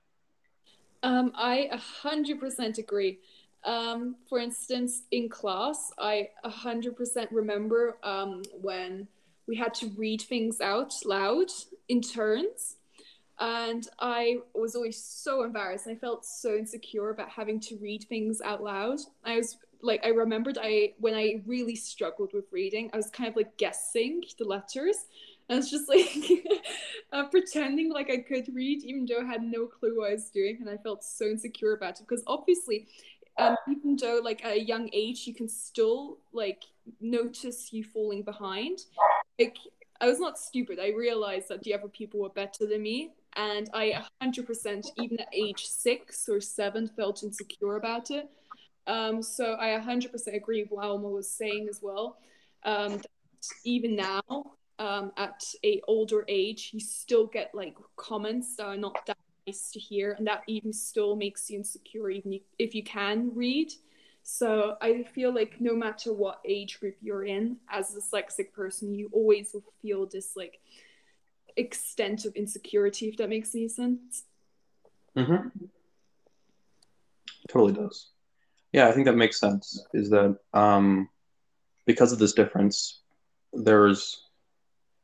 Um, 1.02 1.32
I 1.36 1.70
100% 2.04 2.78
agree. 2.78 3.20
Um, 3.64 4.16
for 4.28 4.40
instance, 4.40 5.04
in 5.12 5.30
class, 5.30 5.92
I 5.98 6.30
100% 6.46 7.28
remember 7.32 7.98
um, 8.04 8.44
when 8.62 9.08
we 9.48 9.56
had 9.56 9.74
to 9.76 9.88
read 9.98 10.22
things 10.22 10.62
out 10.62 10.94
loud 11.06 11.48
in 11.88 12.02
turns. 12.02 12.78
And 13.40 13.88
I 14.00 14.40
was 14.54 14.76
always 14.76 15.02
so 15.02 15.44
embarrassed. 15.44 15.88
I 15.88 15.96
felt 15.96 16.26
so 16.26 16.56
insecure 16.56 17.10
about 17.10 17.30
having 17.30 17.60
to 17.62 17.78
read 17.78 18.06
things 18.10 18.42
out 18.42 18.62
loud. 18.62 19.00
I 19.24 19.38
was 19.38 19.58
like, 19.82 20.06
I 20.06 20.10
remembered 20.10 20.58
I 20.62 20.94
when 21.00 21.16
I 21.16 21.42
really 21.46 21.76
struggled 21.76 22.34
with 22.34 22.46
reading, 22.52 22.90
I 22.94 22.98
was 22.98 23.10
kind 23.10 23.30
of 23.30 23.36
like 23.36 23.58
guessing 23.58 24.24
the 24.38 24.46
letters. 24.46 24.98
I 25.50 25.56
was 25.56 25.72
just 25.72 25.90
like 25.90 26.10
uh, 27.14 27.28
pretending 27.30 27.92
like 27.92 28.10
I 28.12 28.18
could 28.18 28.54
read, 28.54 28.84
even 28.84 29.06
though 29.06 29.22
I 29.22 29.26
had 29.26 29.42
no 29.42 29.66
clue 29.68 29.98
what 29.98 30.10
I 30.10 30.14
was 30.14 30.30
doing, 30.30 30.58
and 30.60 30.70
I 30.70 30.78
felt 30.78 31.04
so 31.04 31.26
insecure 31.26 31.74
about 31.74 32.00
it 32.00 32.06
because 32.08 32.24
obviously, 32.28 32.88
um, 33.40 33.56
even 33.70 33.96
though 33.96 34.20
like 34.24 34.44
at 34.44 34.54
a 34.54 34.62
young 34.62 34.90
age 34.94 35.26
you 35.26 35.34
can 35.34 35.48
still 35.48 36.20
like 36.34 36.64
notice 37.00 37.72
you 37.72 37.84
falling 37.84 38.24
behind, 38.24 38.80
like 39.40 39.58
I 40.02 40.08
was 40.08 40.20
not 40.20 40.38
stupid. 40.38 40.80
I 40.80 40.90
realized 40.90 41.50
that 41.50 41.64
the 41.64 41.74
other 41.74 41.90
people 41.90 42.22
were 42.22 42.30
better 42.30 42.66
than 42.66 42.82
me, 42.82 43.12
and 43.36 43.70
I 43.74 44.06
100%, 44.22 44.86
even 44.98 45.20
at 45.20 45.28
age 45.34 45.66
six 45.66 46.28
or 46.30 46.40
seven, 46.40 46.88
felt 46.88 47.24
insecure 47.24 47.76
about 47.76 48.12
it. 48.12 48.30
Um, 48.88 49.22
so 49.22 49.56
I 49.60 49.80
100% 49.80 50.36
agree 50.36 50.64
with 50.64 50.72
what 50.72 50.86
Alma 50.86 51.10
was 51.10 51.30
saying 51.30 51.68
as 51.70 51.80
well. 51.82 52.18
Um, 52.64 53.02
even 53.66 53.96
now, 53.96 54.22
um, 54.80 55.12
at 55.18 55.44
a 55.64 55.82
older 55.88 56.26
age, 56.28 56.72
you 56.74 56.80
still 56.80 57.28
get 57.28 57.52
like 57.54 57.76
comments 57.98 58.56
that 58.56 58.66
are 58.66 58.78
not 58.78 59.06
that 59.06 59.18
nice 59.50 59.72
to 59.72 59.80
hear, 59.80 60.14
and 60.18 60.28
that 60.28 60.44
even 60.48 60.72
still 60.72 61.16
makes 61.16 61.50
you 61.50 61.58
insecure, 61.58 62.10
even 62.10 62.40
if 62.58 62.76
you 62.76 62.84
can 62.84 63.32
read. 63.34 63.72
So 64.24 64.76
I 64.82 65.04
feel 65.04 65.34
like 65.34 65.60
no 65.60 65.76
matter 65.76 66.14
what 66.14 66.40
age 66.46 66.80
group 66.80 66.96
you're 67.02 67.26
in, 67.26 67.58
as 67.72 67.96
a 67.96 68.00
dyslexic 68.00 68.54
person, 68.54 68.94
you 68.94 69.10
always 69.12 69.52
will 69.54 69.64
feel 69.82 70.06
this 70.06 70.36
like 70.36 70.60
extent 71.58 72.26
of 72.26 72.36
insecurity, 72.36 73.08
if 73.08 73.18
that 73.18 73.30
makes 73.30 73.56
any 73.56 73.68
sense. 73.68 74.24
Mm-hmm. 75.18 75.66
Totally 77.50 77.74
does. 77.74 78.10
Yeah, 78.72 78.88
I 78.88 78.92
think 78.92 79.06
that 79.08 79.16
makes 79.18 79.40
sense. 79.40 79.84
Is 79.94 80.12
that 80.12 80.38
um, 80.54 81.10
because 81.88 82.12
of 82.12 82.20
this 82.20 82.34
difference, 82.34 83.02
there's 83.52 84.28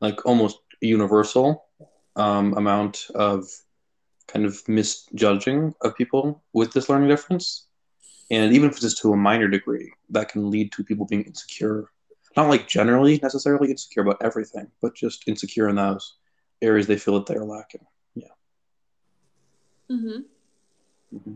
like 0.00 0.24
almost 0.24 0.60
universal 0.80 1.64
um, 2.14 2.54
amount 2.56 3.06
of 3.14 3.48
kind 4.28 4.44
of 4.44 4.66
misjudging 4.68 5.74
of 5.82 5.96
people 5.96 6.42
with 6.52 6.72
this 6.72 6.88
learning 6.88 7.08
difference. 7.08 7.66
And 8.30 8.52
even 8.52 8.68
if 8.68 8.74
it's 8.74 8.82
just 8.82 9.02
to 9.02 9.12
a 9.12 9.16
minor 9.16 9.48
degree, 9.48 9.92
that 10.10 10.28
can 10.28 10.50
lead 10.50 10.72
to 10.72 10.84
people 10.84 11.06
being 11.06 11.22
insecure. 11.22 11.90
Not 12.36 12.48
like 12.48 12.68
generally 12.68 13.18
necessarily 13.22 13.70
insecure 13.70 14.02
about 14.02 14.20
everything, 14.22 14.70
but 14.82 14.94
just 14.94 15.26
insecure 15.26 15.68
in 15.68 15.76
those 15.76 16.16
areas 16.60 16.86
they 16.86 16.98
feel 16.98 17.14
that 17.14 17.26
they 17.26 17.34
are 17.34 17.44
lacking. 17.44 17.86
Yeah. 18.14 18.26
Mm-hmm. 19.90 21.16
Mm-hmm. 21.16 21.34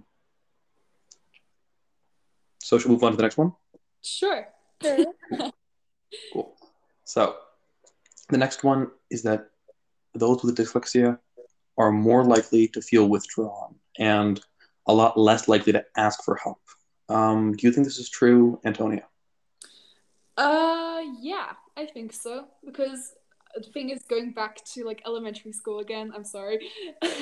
So 2.59 2.79
should 2.79 2.89
we 2.89 2.95
move 2.95 3.05
on 3.05 3.13
to 3.13 3.17
the 3.17 3.23
next 3.23 3.39
one? 3.39 3.53
Sure. 4.03 4.49
Cool. 6.33 6.57
So 7.05 7.37
the 8.29 8.39
next 8.39 8.65
one 8.65 8.91
is 9.11 9.23
that 9.23 9.51
those 10.15 10.43
with 10.43 10.57
dyslexia 10.57 11.19
are 11.81 11.91
more 11.91 12.25
likely 12.25 12.69
to 12.69 12.83
feel 12.83 13.09
withdrawn 13.09 13.75
and 13.99 14.39
a 14.87 14.93
lot 14.93 15.19
less 15.19 15.49
likely 15.49 15.73
to 15.73 15.85
ask 15.97 16.23
for 16.23 16.37
help. 16.37 16.61
Um, 17.09 17.53
do 17.57 17.67
you 17.67 17.73
think 17.73 17.87
this 17.87 17.99
is 17.99 18.11
true, 18.11 18.61
Antonia? 18.67 19.07
Uh, 20.37 21.01
yeah, 21.21 21.53
I 21.79 21.87
think 21.87 22.13
so. 22.13 22.49
Because 22.65 23.15
the 23.55 23.63
thing 23.63 23.89
is, 23.89 24.03
going 24.05 24.33
back 24.33 24.63
to 24.75 24.85
like 24.85 25.01
elementary 25.07 25.53
school 25.53 25.79
again, 25.79 26.13
I'm 26.15 26.25
sorry. 26.25 26.71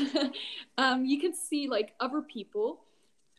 um, 0.78 1.04
you 1.04 1.20
can 1.20 1.34
see 1.34 1.68
like 1.68 1.94
other 2.00 2.20
people 2.20 2.80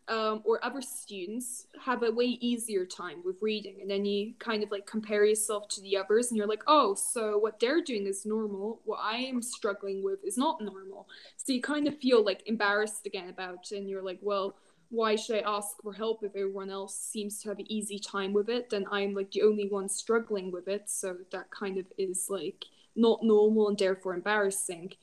um, 0.09 0.41
or 0.43 0.63
other 0.65 0.81
students 0.81 1.67
have 1.79 2.01
a 2.01 2.11
way 2.11 2.25
easier 2.25 2.85
time 2.85 3.21
with 3.23 3.37
reading. 3.41 3.77
And 3.81 3.89
then 3.89 4.05
you 4.05 4.33
kind 4.39 4.63
of 4.63 4.71
like 4.71 4.87
compare 4.87 5.23
yourself 5.23 5.69
to 5.69 5.81
the 5.81 5.95
others 5.97 6.29
and 6.29 6.37
you're 6.37 6.47
like 6.47 6.63
oh 6.67 6.95
so 6.95 7.37
what 7.37 7.59
they're 7.59 7.81
doing 7.81 8.07
is 8.07 8.25
normal. 8.25 8.81
What 8.85 8.99
i 9.01 9.17
am 9.17 9.41
struggling 9.41 10.03
with 10.03 10.19
is 10.25 10.37
not 10.37 10.61
normal. 10.61 11.07
So 11.37 11.53
you 11.53 11.61
kind 11.61 11.87
of 11.87 11.97
feel 11.99 12.25
like 12.25 12.41
embarrassed 12.47 13.05
again 13.05 13.29
about 13.29 13.71
it 13.71 13.77
and 13.77 13.87
you're 13.87 14.03
like 14.03 14.19
well 14.21 14.55
why 14.91 15.15
should 15.15 15.35
i 15.35 15.57
ask 15.57 15.79
for 15.83 15.93
help 15.93 16.23
if 16.23 16.35
everyone 16.35 16.71
else 16.71 16.97
seems 16.97 17.39
to 17.39 17.49
have 17.49 17.59
an 17.59 17.71
easy 17.71 17.99
time 17.99 18.33
with 18.33 18.49
it? 18.49 18.71
Then 18.71 18.85
i'm 18.91 19.13
like 19.13 19.31
the 19.31 19.43
only 19.43 19.69
one 19.69 19.87
struggling 19.87 20.51
with 20.51 20.67
it. 20.67 20.89
So 20.89 21.17
that 21.31 21.51
kind 21.51 21.77
of 21.77 21.85
is 21.99 22.27
like 22.29 22.65
not 22.95 23.19
normal 23.21 23.69
and 23.69 23.77
therefore 23.77 24.15
embarrassing. 24.15 24.93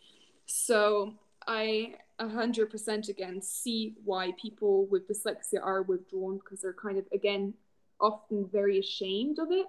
So 0.47 1.15
i 1.47 1.95
100% 2.21 3.09
again 3.09 3.43
see 3.43 3.95
why 4.05 4.33
people 4.41 4.87
with 4.87 5.09
dyslexia 5.09 5.63
are 5.63 5.83
withdrawn 5.83 6.39
because 6.39 6.63
they're 6.63 6.73
kind 6.73 6.99
of 6.99 7.05
again 7.13 7.53
often 8.01 8.49
very 8.51 8.79
ashamed 8.79 9.39
of 9.39 9.49
it. 9.51 9.67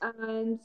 And 0.00 0.60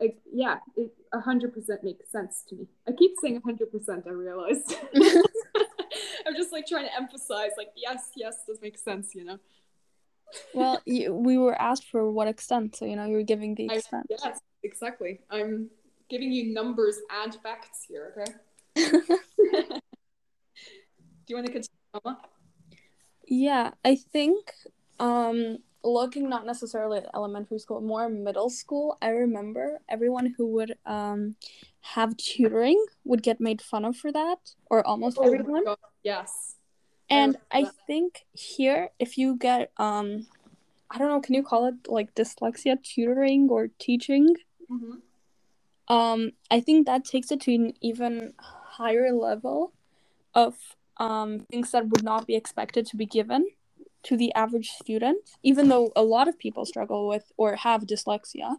like, 0.00 0.18
yeah 0.32 0.58
it 0.76 0.92
100% 1.14 1.82
makes 1.82 2.10
sense 2.10 2.44
to 2.48 2.56
me. 2.56 2.66
I 2.86 2.92
keep 2.92 3.12
saying 3.20 3.40
100% 3.42 4.06
i 4.06 4.10
realized. 4.10 4.74
I'm 6.26 6.34
just 6.36 6.52
like 6.52 6.66
trying 6.66 6.86
to 6.86 6.94
emphasize 6.94 7.50
like 7.56 7.70
yes 7.76 8.10
yes 8.16 8.44
does 8.46 8.60
make 8.62 8.78
sense 8.78 9.14
you 9.14 9.24
know? 9.24 9.38
Well 10.54 10.80
you, 10.84 11.14
we 11.14 11.38
were 11.38 11.60
asked 11.60 11.88
for 11.90 12.10
what 12.10 12.28
extent 12.28 12.76
so 12.76 12.84
you 12.84 12.96
know 12.96 13.04
you're 13.04 13.22
giving 13.22 13.54
the 13.54 13.66
extent. 13.66 14.06
I, 14.10 14.16
yes 14.24 14.40
exactly. 14.62 15.20
I'm 15.30 15.68
giving 16.08 16.32
you 16.32 16.54
numbers 16.54 16.98
and 17.22 17.34
facts 17.42 17.84
here 17.86 18.14
okay 18.76 18.98
you 21.28 21.36
want 21.36 21.46
to 21.46 21.52
continue, 21.52 21.78
Mama? 22.04 22.20
Yeah, 23.26 23.72
I 23.84 23.96
think 23.96 24.52
um, 24.98 25.58
looking 25.84 26.28
not 26.28 26.46
necessarily 26.46 26.98
at 26.98 27.10
elementary 27.14 27.58
school, 27.58 27.80
more 27.80 28.08
middle 28.08 28.50
school, 28.50 28.98
I 29.02 29.10
remember 29.10 29.80
everyone 29.88 30.34
who 30.36 30.46
would 30.48 30.76
um, 30.86 31.36
have 31.80 32.16
tutoring 32.16 32.82
would 33.04 33.22
get 33.22 33.40
made 33.40 33.60
fun 33.60 33.84
of 33.84 33.96
for 33.96 34.12
that, 34.12 34.38
or 34.66 34.86
almost 34.86 35.18
Oh 35.18 35.24
everyone. 35.24 35.64
Yes. 36.02 36.56
And 37.10 37.36
I 37.50 37.58
remember 37.58 37.74
think 37.86 38.26
here, 38.32 38.90
if 38.98 39.16
you 39.16 39.36
get, 39.36 39.72
um, 39.78 40.26
I 40.90 40.98
don't 40.98 41.08
know, 41.08 41.20
can 41.20 41.34
you 41.34 41.42
call 41.42 41.66
it 41.66 41.74
like 41.86 42.14
dyslexia 42.14 42.82
tutoring 42.82 43.48
or 43.50 43.68
teaching? 43.78 44.34
Mhm. 44.70 45.00
Um, 45.88 46.32
I 46.50 46.60
think 46.60 46.86
that 46.86 47.04
takes 47.06 47.30
it 47.30 47.40
to 47.42 47.54
an 47.54 47.72
even 47.80 48.34
higher 48.38 49.10
level 49.12 49.72
of 50.34 50.76
um, 50.98 51.40
things 51.50 51.70
that 51.72 51.88
would 51.88 52.02
not 52.04 52.26
be 52.26 52.34
expected 52.34 52.86
to 52.86 52.96
be 52.96 53.06
given 53.06 53.46
to 54.04 54.16
the 54.16 54.32
average 54.34 54.70
student, 54.70 55.18
even 55.42 55.68
though 55.68 55.92
a 55.96 56.02
lot 56.02 56.28
of 56.28 56.38
people 56.38 56.64
struggle 56.64 57.08
with 57.08 57.30
or 57.36 57.56
have 57.56 57.82
dyslexia. 57.82 58.56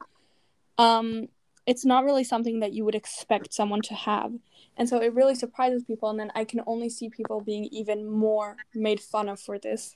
Um, 0.77 1.27
it's 1.65 1.85
not 1.85 2.03
really 2.03 2.23
something 2.23 2.59
that 2.61 2.73
you 2.73 2.83
would 2.85 2.95
expect 2.95 3.53
someone 3.53 3.81
to 3.83 3.93
have. 3.93 4.33
And 4.77 4.87
so 4.87 4.97
it 5.01 5.13
really 5.13 5.35
surprises 5.35 5.83
people. 5.83 6.09
And 6.09 6.19
then 6.19 6.31
I 6.35 6.43
can 6.45 6.61
only 6.65 6.89
see 6.89 7.09
people 7.09 7.41
being 7.41 7.65
even 7.65 8.09
more 8.09 8.55
made 8.73 8.99
fun 8.99 9.29
of 9.29 9.39
for 9.39 9.59
this, 9.59 9.95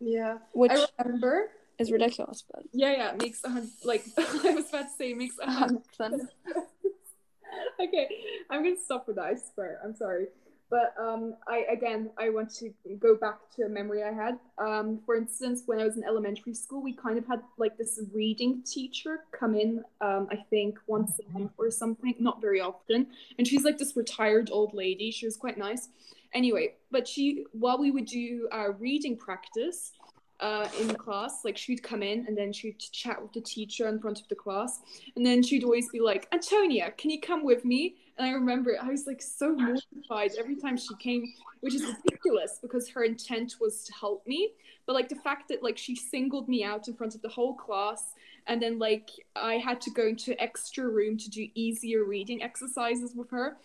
Yeah. 0.00 0.38
which 0.52 0.72
I 0.72 0.86
remember. 1.04 1.50
is 1.78 1.90
ridiculous. 1.90 2.44
But 2.50 2.64
Yeah, 2.72 2.92
yeah. 2.92 3.10
It 3.12 3.18
makes 3.22 3.42
a 3.44 3.48
hundred. 3.50 3.70
Like 3.84 4.04
I 4.18 4.54
was 4.54 4.68
about 4.68 4.82
to 4.82 4.88
say, 4.96 5.10
it 5.10 5.16
makes 5.16 5.36
a 5.38 5.50
hundred. 5.50 5.82
100%. 5.98 6.28
okay, 7.82 8.08
I'm 8.48 8.62
gonna 8.62 8.76
stop 8.82 9.06
with 9.06 9.16
that. 9.16 9.24
I 9.26 9.34
swear. 9.34 9.80
I'm 9.84 9.94
sorry. 9.94 10.26
But 10.70 10.94
um, 10.98 11.34
I 11.48 11.66
again, 11.70 12.10
I 12.16 12.30
want 12.30 12.54
to 12.56 12.72
go 12.98 13.16
back 13.16 13.38
to 13.56 13.62
a 13.62 13.68
memory 13.68 14.04
I 14.04 14.12
had. 14.12 14.38
Um, 14.58 15.00
for 15.04 15.16
instance, 15.16 15.64
when 15.66 15.80
I 15.80 15.84
was 15.84 15.96
in 15.96 16.04
elementary 16.04 16.54
school, 16.54 16.80
we 16.80 16.94
kind 16.94 17.18
of 17.18 17.26
had 17.26 17.42
like 17.58 17.76
this 17.76 18.00
reading 18.14 18.62
teacher 18.64 19.24
come 19.32 19.54
in. 19.54 19.82
Um, 20.00 20.28
I 20.30 20.36
think 20.36 20.78
once 20.86 21.18
a 21.18 21.38
month 21.38 21.52
or 21.58 21.70
something, 21.70 22.14
not 22.20 22.40
very 22.40 22.60
often. 22.60 23.08
And 23.36 23.46
she's 23.46 23.64
like 23.64 23.78
this 23.78 23.96
retired 23.96 24.50
old 24.52 24.72
lady. 24.72 25.10
She 25.10 25.26
was 25.26 25.36
quite 25.36 25.58
nice. 25.58 25.88
Anyway, 26.32 26.74
but 26.92 27.08
she 27.08 27.44
while 27.52 27.78
we 27.78 27.90
would 27.90 28.06
do 28.06 28.48
our 28.52 28.70
reading 28.70 29.16
practice, 29.16 29.92
uh, 30.40 30.68
in 30.80 30.94
class. 30.94 31.44
Like 31.44 31.56
she'd 31.56 31.82
come 31.82 32.02
in 32.02 32.26
and 32.26 32.36
then 32.36 32.52
she'd 32.52 32.78
chat 32.78 33.20
with 33.20 33.32
the 33.32 33.40
teacher 33.40 33.88
in 33.88 34.00
front 34.00 34.20
of 34.20 34.28
the 34.28 34.34
class, 34.34 34.80
and 35.16 35.24
then 35.24 35.42
she'd 35.42 35.64
always 35.64 35.88
be 35.90 36.00
like, 36.00 36.28
"Antonia, 36.32 36.92
can 36.96 37.10
you 37.10 37.20
come 37.20 37.44
with 37.44 37.64
me?" 37.64 37.96
And 38.20 38.28
I 38.28 38.32
remember 38.32 38.76
I 38.78 38.90
was 38.90 39.06
like 39.06 39.22
so 39.22 39.56
mortified 39.56 40.32
every 40.38 40.54
time 40.54 40.76
she 40.76 40.94
came, 40.96 41.32
which 41.60 41.74
is 41.74 41.86
ridiculous 42.04 42.58
because 42.60 42.86
her 42.90 43.02
intent 43.02 43.54
was 43.62 43.82
to 43.84 43.94
help 43.94 44.26
me. 44.26 44.52
But 44.84 44.92
like 44.92 45.08
the 45.08 45.16
fact 45.16 45.48
that 45.48 45.62
like 45.62 45.78
she 45.78 45.96
singled 45.96 46.46
me 46.46 46.62
out 46.62 46.86
in 46.86 46.92
front 46.92 47.14
of 47.14 47.22
the 47.22 47.30
whole 47.30 47.54
class, 47.54 48.12
and 48.46 48.60
then 48.60 48.78
like 48.78 49.08
I 49.36 49.54
had 49.54 49.80
to 49.80 49.90
go 49.90 50.06
into 50.06 50.38
extra 50.38 50.86
room 50.86 51.16
to 51.16 51.30
do 51.30 51.48
easier 51.54 52.04
reading 52.04 52.42
exercises 52.42 53.14
with 53.16 53.30
her, 53.30 53.56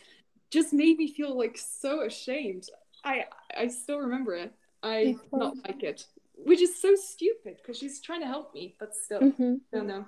just 0.51 0.71
made 0.71 0.97
me 0.99 1.11
feel 1.11 1.37
like 1.37 1.57
so 1.57 2.03
ashamed. 2.03 2.69
I 3.03 3.25
I 3.57 3.67
still 3.67 3.99
remember 3.99 4.35
it. 4.35 4.53
I 4.81 5.17
not 5.33 5.55
like 5.67 5.83
it 5.83 6.05
which 6.43 6.61
is 6.61 6.79
so 6.81 6.95
stupid 6.95 7.57
because 7.57 7.77
she's 7.77 8.01
trying 8.01 8.19
to 8.19 8.27
help 8.27 8.53
me, 8.53 8.75
but 8.79 8.93
still, 8.93 9.21
Mhm. 9.21 9.61
Don't 9.71 9.87
know. 9.87 10.05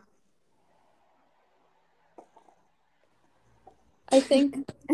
I 4.11 4.19
think, 4.19 4.69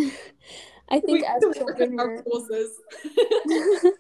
I 0.90 1.00
think 1.00 1.22
We 1.22 1.26
as 1.26 1.42
don't 1.42 1.56
children, 1.56 2.00
our 2.00 2.16
we're, 2.16 2.24
pauses. 2.24 2.80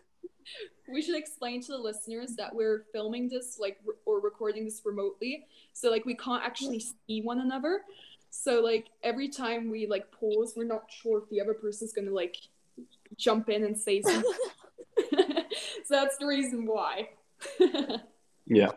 we 0.87 1.01
should 1.01 1.15
explain 1.15 1.61
to 1.61 1.71
the 1.73 1.77
listeners 1.77 2.35
that 2.37 2.53
we're 2.53 2.85
filming 2.91 3.29
this 3.29 3.57
like 3.59 3.79
re- 3.85 3.95
or 4.05 4.19
recording 4.19 4.65
this 4.65 4.81
remotely, 4.85 5.45
so 5.73 5.89
like 5.89 6.05
we 6.05 6.15
can't 6.15 6.43
actually 6.43 6.79
see 6.79 7.21
one 7.21 7.39
another. 7.39 7.81
So 8.29 8.61
like 8.61 8.87
every 9.03 9.29
time 9.29 9.69
we 9.69 9.85
like 9.85 10.11
pause, 10.11 10.53
we're 10.55 10.63
not 10.65 10.85
sure 10.89 11.19
if 11.19 11.29
the 11.29 11.39
other 11.39 11.53
person's 11.53 11.93
gonna 11.93 12.11
like 12.11 12.37
jump 13.17 13.49
in 13.49 13.63
and 13.63 13.77
say 13.77 14.01
something. 14.01 14.33
so 15.07 15.89
that's 15.89 16.17
the 16.17 16.25
reason 16.25 16.65
why. 16.65 17.09
Yeah. 18.45 18.71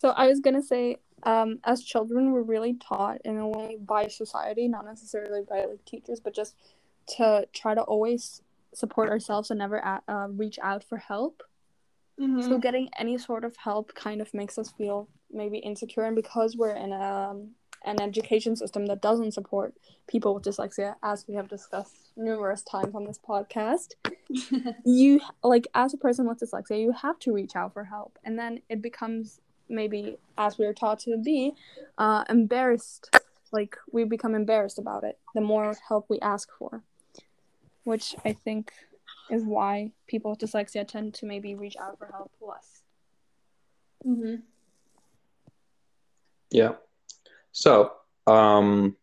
So 0.00 0.10
I 0.10 0.26
was 0.26 0.40
gonna 0.40 0.62
say, 0.62 0.98
um, 1.24 1.58
as 1.64 1.82
children, 1.82 2.32
we're 2.32 2.42
really 2.42 2.74
taught 2.74 3.20
in 3.24 3.38
a 3.38 3.48
way 3.48 3.78
by 3.80 4.08
society, 4.08 4.68
not 4.68 4.84
necessarily 4.84 5.42
by 5.48 5.64
like 5.64 5.84
teachers, 5.84 6.20
but 6.20 6.34
just 6.34 6.54
to 7.16 7.46
try 7.52 7.74
to 7.74 7.82
always 7.82 8.42
support 8.74 9.08
ourselves 9.08 9.50
and 9.50 9.58
never 9.58 9.76
a 9.78 10.02
uh, 10.08 10.28
reach 10.28 10.58
out 10.62 10.84
for 10.84 10.98
help. 10.98 11.42
Mhm. 12.20 12.42
So 12.42 12.58
getting 12.58 12.88
any 12.98 13.18
sort 13.18 13.44
of 13.44 13.56
help 13.56 13.94
kind 13.94 14.20
of 14.20 14.32
makes 14.34 14.58
us 14.58 14.70
feel 14.70 15.08
maybe 15.32 15.58
insecure, 15.58 16.04
and 16.04 16.14
because 16.14 16.56
we're 16.56 16.76
in 16.76 16.92
a 16.92 17.30
um, 17.30 17.50
an 17.84 18.00
education 18.00 18.56
system 18.56 18.86
that 18.86 19.02
doesn't 19.02 19.32
support 19.32 19.74
people 20.06 20.34
with 20.34 20.44
dyslexia, 20.44 20.94
as 21.02 21.26
we 21.28 21.34
have 21.34 21.48
discussed 21.48 22.12
numerous 22.16 22.62
times 22.62 22.94
on 22.94 23.04
this 23.04 23.18
podcast, 23.18 23.94
you 24.84 25.20
like 25.42 25.66
as 25.74 25.92
a 25.92 25.98
person 25.98 26.26
with 26.26 26.38
dyslexia, 26.38 26.80
you 26.80 26.92
have 26.92 27.18
to 27.20 27.32
reach 27.32 27.56
out 27.56 27.72
for 27.72 27.84
help, 27.84 28.18
and 28.24 28.38
then 28.38 28.60
it 28.68 28.80
becomes 28.80 29.40
maybe 29.68 30.16
as 30.36 30.58
we 30.58 30.66
are 30.66 30.74
taught 30.74 31.00
to 31.00 31.16
be 31.16 31.54
uh, 31.98 32.24
embarrassed. 32.28 33.14
Like 33.52 33.76
we 33.92 34.04
become 34.04 34.34
embarrassed 34.34 34.78
about 34.78 35.04
it 35.04 35.18
the 35.34 35.40
more 35.40 35.74
help 35.86 36.06
we 36.08 36.18
ask 36.20 36.48
for, 36.58 36.82
which 37.84 38.14
I 38.24 38.32
think 38.32 38.72
is 39.30 39.44
why 39.44 39.92
people 40.06 40.30
with 40.30 40.40
dyslexia 40.40 40.86
tend 40.86 41.14
to 41.14 41.26
maybe 41.26 41.54
reach 41.54 41.76
out 41.76 41.98
for 41.98 42.06
help 42.06 42.30
less. 42.40 42.82
Mm-hmm. 44.06 44.36
Yeah. 46.50 46.72
So, 47.52 47.92
um, 48.26 48.96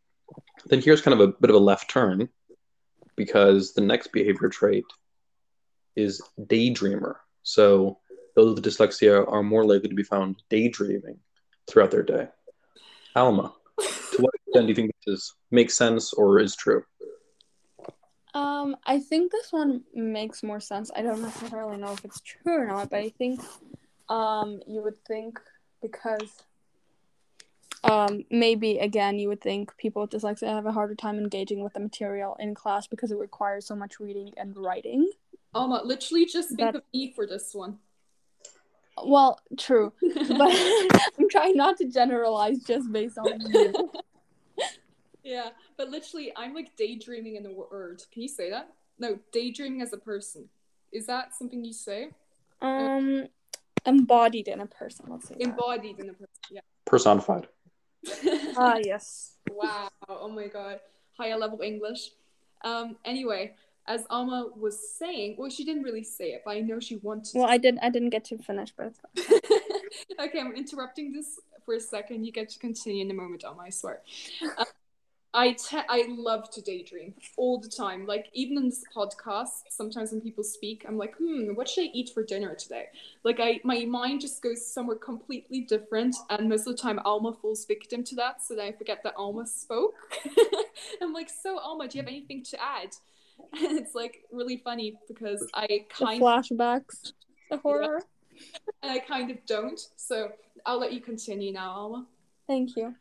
then 0.67 0.81
here's 0.81 1.01
kind 1.01 1.19
of 1.19 1.27
a 1.27 1.33
bit 1.33 1.49
of 1.49 1.55
a 1.55 1.59
left 1.59 1.89
turn 1.89 2.29
because 3.15 3.73
the 3.73 3.81
next 3.81 4.11
behavior 4.11 4.49
trait 4.49 4.85
is 5.95 6.21
daydreamer. 6.39 7.15
So, 7.43 7.99
those 8.35 8.55
with 8.55 8.63
dyslexia 8.65 9.29
are 9.31 9.43
more 9.43 9.65
likely 9.65 9.89
to 9.89 9.95
be 9.95 10.03
found 10.03 10.41
daydreaming 10.49 11.19
throughout 11.67 11.91
their 11.91 12.03
day. 12.03 12.27
Alma, 13.15 13.53
to 13.79 14.21
what 14.21 14.33
extent 14.35 14.65
do 14.65 14.69
you 14.69 14.75
think 14.75 14.91
this 15.05 15.15
is, 15.15 15.33
makes 15.51 15.75
sense 15.75 16.13
or 16.13 16.39
is 16.39 16.55
true? 16.55 16.83
Um, 18.33 18.77
I 18.85 18.99
think 18.99 19.31
this 19.31 19.51
one 19.51 19.81
makes 19.93 20.41
more 20.43 20.61
sense. 20.61 20.89
I 20.95 21.01
don't 21.01 21.21
necessarily 21.21 21.77
know 21.77 21.91
if 21.91 22.05
it's 22.05 22.21
true 22.21 22.53
or 22.61 22.65
not, 22.65 22.89
but 22.89 22.99
I 22.99 23.09
think 23.09 23.41
um 24.09 24.59
you 24.67 24.81
would 24.81 25.03
think 25.05 25.39
because 25.81 26.43
um 27.85 28.25
maybe 28.29 28.77
again 28.79 29.17
you 29.19 29.29
would 29.29 29.39
think 29.39 29.75
people 29.77 30.01
with 30.01 30.11
dyslexia 30.11 30.47
have 30.47 30.65
a 30.65 30.71
harder 30.71 30.95
time 30.95 31.17
engaging 31.17 31.63
with 31.63 31.73
the 31.73 31.79
material 31.79 32.35
in 32.39 32.53
class 32.53 32.87
because 32.87 33.11
it 33.11 33.17
requires 33.17 33.65
so 33.65 33.75
much 33.75 33.99
reading 33.99 34.31
and 34.37 34.55
writing. 34.57 35.09
Alma, 35.53 35.81
literally 35.83 36.25
just 36.25 36.49
think 36.49 36.59
That- 36.59 36.75
of 36.75 36.83
me 36.93 37.11
for 37.13 37.25
this 37.27 37.53
one. 37.53 37.79
Well, 39.03 39.39
true, 39.57 39.93
but 40.01 40.15
I'm 41.19 41.29
trying 41.29 41.55
not 41.55 41.77
to 41.77 41.85
generalize 41.85 42.59
just 42.63 42.91
based 42.91 43.17
on 43.17 43.39
you. 43.53 43.91
yeah, 45.23 45.49
but 45.77 45.89
literally, 45.89 46.31
I'm 46.35 46.53
like 46.53 46.75
daydreaming 46.75 47.35
in 47.35 47.43
the 47.43 47.51
word. 47.51 48.03
Can 48.11 48.21
you 48.21 48.27
say 48.27 48.49
that? 48.49 48.69
No, 48.99 49.17
daydreaming 49.31 49.81
as 49.81 49.93
a 49.93 49.97
person. 49.97 50.49
Is 50.91 51.05
that 51.07 51.33
something 51.33 51.63
you 51.63 51.73
say? 51.73 52.09
Um, 52.61 53.27
embodied 53.85 54.47
in 54.47 54.59
a 54.59 54.67
person. 54.67 55.05
Let's 55.09 55.27
say. 55.27 55.35
that. 55.39 55.43
Embodied 55.43 55.99
in 55.99 56.09
a 56.09 56.13
person. 56.13 56.27
Yeah. 56.51 56.61
Personified. 56.85 57.47
Yeah. 58.23 58.53
Ah, 58.57 58.77
yes. 58.83 59.37
wow. 59.49 59.89
Oh 60.09 60.29
my 60.29 60.47
god. 60.47 60.79
Higher 61.17 61.37
level 61.37 61.61
English. 61.61 62.11
Um. 62.63 62.97
Anyway, 63.05 63.55
as 63.87 64.05
Alma 64.09 64.47
was 64.55 64.77
saying, 64.97 65.35
well, 65.37 65.49
she 65.49 65.65
didn't 65.65 65.83
really 65.83 66.03
say 66.03 66.31
it, 66.31 66.43
but 66.45 66.51
I 66.51 66.59
know 66.61 66.79
she 66.79 66.97
wanted. 66.97 67.31
To 67.31 67.39
Well, 67.39 67.47
I 67.49 67.57
didn't. 67.57 67.79
I 67.79 67.89
didn't 67.89 68.09
get 68.09 68.25
to 68.25 68.37
finish, 68.37 68.73
but 68.75 68.93
okay, 69.17 70.39
I'm 70.39 70.53
interrupting 70.53 71.11
this 71.11 71.39
for 71.65 71.75
a 71.75 71.79
second. 71.79 72.25
You 72.25 72.31
get 72.31 72.49
to 72.49 72.59
continue 72.59 73.03
in 73.03 73.11
a 73.11 73.13
moment, 73.13 73.43
Alma. 73.43 73.63
I 73.63 73.69
swear. 73.69 74.01
Uh, 74.57 74.65
I 75.33 75.53
te- 75.53 75.87
I 75.87 76.07
love 76.09 76.49
to 76.51 76.61
daydream 76.61 77.13
all 77.37 77.57
the 77.57 77.69
time. 77.69 78.05
Like 78.05 78.27
even 78.33 78.57
in 78.57 78.65
this 78.65 78.83
podcast, 78.93 79.63
sometimes 79.69 80.11
when 80.11 80.19
people 80.19 80.43
speak, 80.43 80.83
I'm 80.85 80.97
like, 80.97 81.15
hmm, 81.15 81.53
what 81.53 81.69
should 81.69 81.85
I 81.85 81.91
eat 81.93 82.11
for 82.13 82.21
dinner 82.21 82.53
today? 82.53 82.87
Like 83.23 83.39
I, 83.39 83.61
my 83.63 83.85
mind 83.85 84.21
just 84.21 84.41
goes 84.41 84.65
somewhere 84.65 84.97
completely 84.97 85.61
different, 85.61 86.15
and 86.29 86.49
most 86.49 86.67
of 86.67 86.75
the 86.75 86.81
time, 86.81 86.99
Alma 87.05 87.33
falls 87.33 87.65
victim 87.65 88.03
to 88.05 88.15
that. 88.15 88.43
So 88.43 88.55
then 88.55 88.67
I 88.67 88.71
forget 88.73 89.03
that 89.03 89.13
Alma 89.15 89.47
spoke. 89.47 89.95
I'm 91.01 91.13
like, 91.13 91.29
so 91.29 91.57
Alma, 91.57 91.87
do 91.87 91.97
you 91.97 92.03
have 92.03 92.09
anything 92.09 92.43
to 92.43 92.61
add? 92.61 92.95
And 93.53 93.77
it's 93.77 93.95
like 93.95 94.23
really 94.31 94.57
funny 94.57 94.95
because 95.07 95.47
I 95.53 95.67
The 95.67 95.85
kind 95.89 96.21
flashbacks, 96.21 97.13
the 97.49 97.57
horror. 97.57 98.01
and 98.81 98.91
I 98.91 98.99
kind 98.99 99.31
of 99.31 99.45
don't. 99.45 99.79
So 99.95 100.31
I'll 100.65 100.79
let 100.79 100.93
you 100.93 101.01
continue 101.01 101.51
now, 101.51 101.71
Alma. 101.71 102.07
Thank 102.47 102.75
you. 102.75 102.95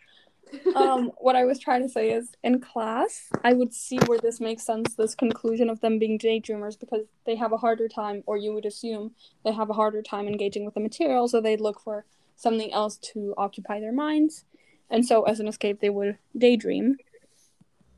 um, 0.75 1.12
what 1.19 1.36
I 1.36 1.45
was 1.45 1.58
trying 1.58 1.82
to 1.82 1.88
say 1.88 2.10
is 2.10 2.32
in 2.43 2.60
class, 2.60 3.28
I 3.45 3.52
would 3.52 3.73
see 3.73 3.99
where 4.06 4.19
this 4.19 4.41
makes 4.41 4.65
sense, 4.65 4.95
this 4.95 5.15
conclusion 5.15 5.71
of 5.71 5.80
them 5.80 5.99
being 5.99 6.19
daydreamers, 6.19 6.78
because 6.78 7.06
they 7.25 7.36
have 7.36 7.52
a 7.52 7.56
harder 7.56 7.88
time, 7.88 8.23
or 8.26 8.36
you 8.36 8.52
would 8.52 8.67
assume 8.67 9.12
they 9.45 9.52
have 9.52 9.71
a 9.71 9.75
harder 9.75 10.02
time 10.02 10.26
engaging 10.26 10.65
with 10.65 10.75
the 10.75 10.80
material, 10.80 11.28
so 11.28 11.41
they'd 11.41 11.60
look 11.60 11.80
for 11.80 12.04
something 12.36 12.73
else 12.73 12.97
to 12.97 13.34
occupy 13.36 13.80
their 13.80 13.93
minds. 13.93 14.45
And 14.88 15.06
so, 15.06 15.23
as 15.23 15.38
an 15.38 15.47
escape, 15.47 15.80
they 15.80 15.91
would 15.91 16.19
daydream. 16.36 16.97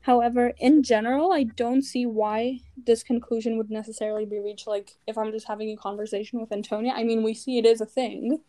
However, 0.03 0.53
in 0.59 0.83
general, 0.83 1.33
I 1.33 1.43
don't 1.43 1.81
see 1.81 2.05
why 2.05 2.59
this 2.85 3.03
conclusion 3.03 3.57
would 3.57 3.71
necessarily 3.71 4.25
be 4.25 4.39
reached. 4.39 4.67
Like, 4.67 4.97
if 5.07 5.17
I'm 5.17 5.31
just 5.31 5.47
having 5.47 5.69
a 5.71 5.77
conversation 5.77 6.39
with 6.39 6.51
Antonia, 6.51 6.93
I 6.95 7.03
mean, 7.03 7.23
we 7.23 7.33
see 7.33 7.57
it 7.57 7.65
is 7.65 7.81
a 7.81 7.85
thing 7.85 8.39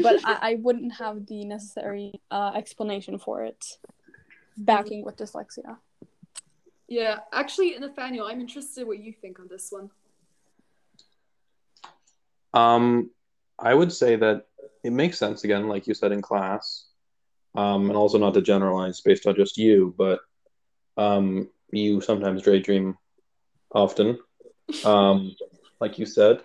but 0.00 0.20
I, 0.24 0.38
I 0.42 0.54
wouldn't 0.60 0.94
have 0.94 1.26
the 1.26 1.44
necessary 1.44 2.12
uh, 2.30 2.52
explanation 2.54 3.18
for 3.18 3.44
it 3.44 3.78
backing 4.56 5.04
with 5.04 5.16
dyslexia. 5.16 5.76
Yeah, 6.88 7.18
actually, 7.32 7.78
Nathaniel, 7.78 8.26
I'm 8.26 8.40
interested 8.40 8.86
what 8.86 8.98
you 8.98 9.12
think 9.12 9.38
on 9.38 9.48
this 9.48 9.70
one. 9.70 9.90
Um, 12.54 13.10
I 13.58 13.74
would 13.74 13.92
say 13.92 14.16
that 14.16 14.46
it 14.82 14.92
makes 14.92 15.18
sense 15.18 15.44
again, 15.44 15.68
like 15.68 15.86
you 15.86 15.94
said 15.94 16.12
in 16.12 16.22
class, 16.22 16.86
um, 17.54 17.88
and 17.88 17.96
also 17.96 18.16
not 18.16 18.34
to 18.34 18.42
generalize 18.42 19.00
based 19.00 19.26
on 19.26 19.34
just 19.34 19.58
you, 19.58 19.94
but 19.98 20.20
um, 20.98 21.48
you 21.70 22.00
sometimes 22.00 22.42
daydream 22.42 22.98
often, 23.72 24.18
um, 24.84 25.34
like 25.80 25.98
you 25.98 26.04
said. 26.04 26.42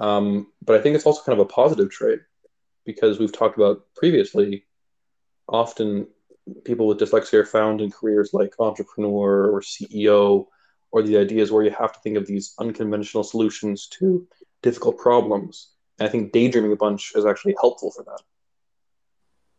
Um, 0.00 0.48
but 0.62 0.78
I 0.78 0.82
think 0.82 0.96
it's 0.96 1.06
also 1.06 1.22
kind 1.22 1.38
of 1.38 1.46
a 1.46 1.48
positive 1.48 1.90
trait 1.90 2.20
because 2.84 3.18
we've 3.18 3.32
talked 3.32 3.56
about 3.56 3.86
previously. 3.94 4.64
Often, 5.48 6.08
people 6.64 6.86
with 6.86 6.98
dyslexia 6.98 7.34
are 7.34 7.46
found 7.46 7.80
in 7.80 7.90
careers 7.90 8.34
like 8.34 8.54
entrepreneur 8.58 9.50
or 9.50 9.60
CEO, 9.60 10.46
or 10.90 11.02
the 11.02 11.16
ideas 11.16 11.52
where 11.52 11.64
you 11.64 11.70
have 11.70 11.92
to 11.92 12.00
think 12.00 12.16
of 12.16 12.26
these 12.26 12.54
unconventional 12.58 13.24
solutions 13.24 13.86
to 13.86 14.26
difficult 14.62 14.98
problems. 14.98 15.70
And 15.98 16.08
I 16.08 16.10
think 16.10 16.32
daydreaming 16.32 16.72
a 16.72 16.76
bunch 16.76 17.12
is 17.14 17.24
actually 17.24 17.54
helpful 17.60 17.90
for 17.90 18.04
that. 18.04 18.20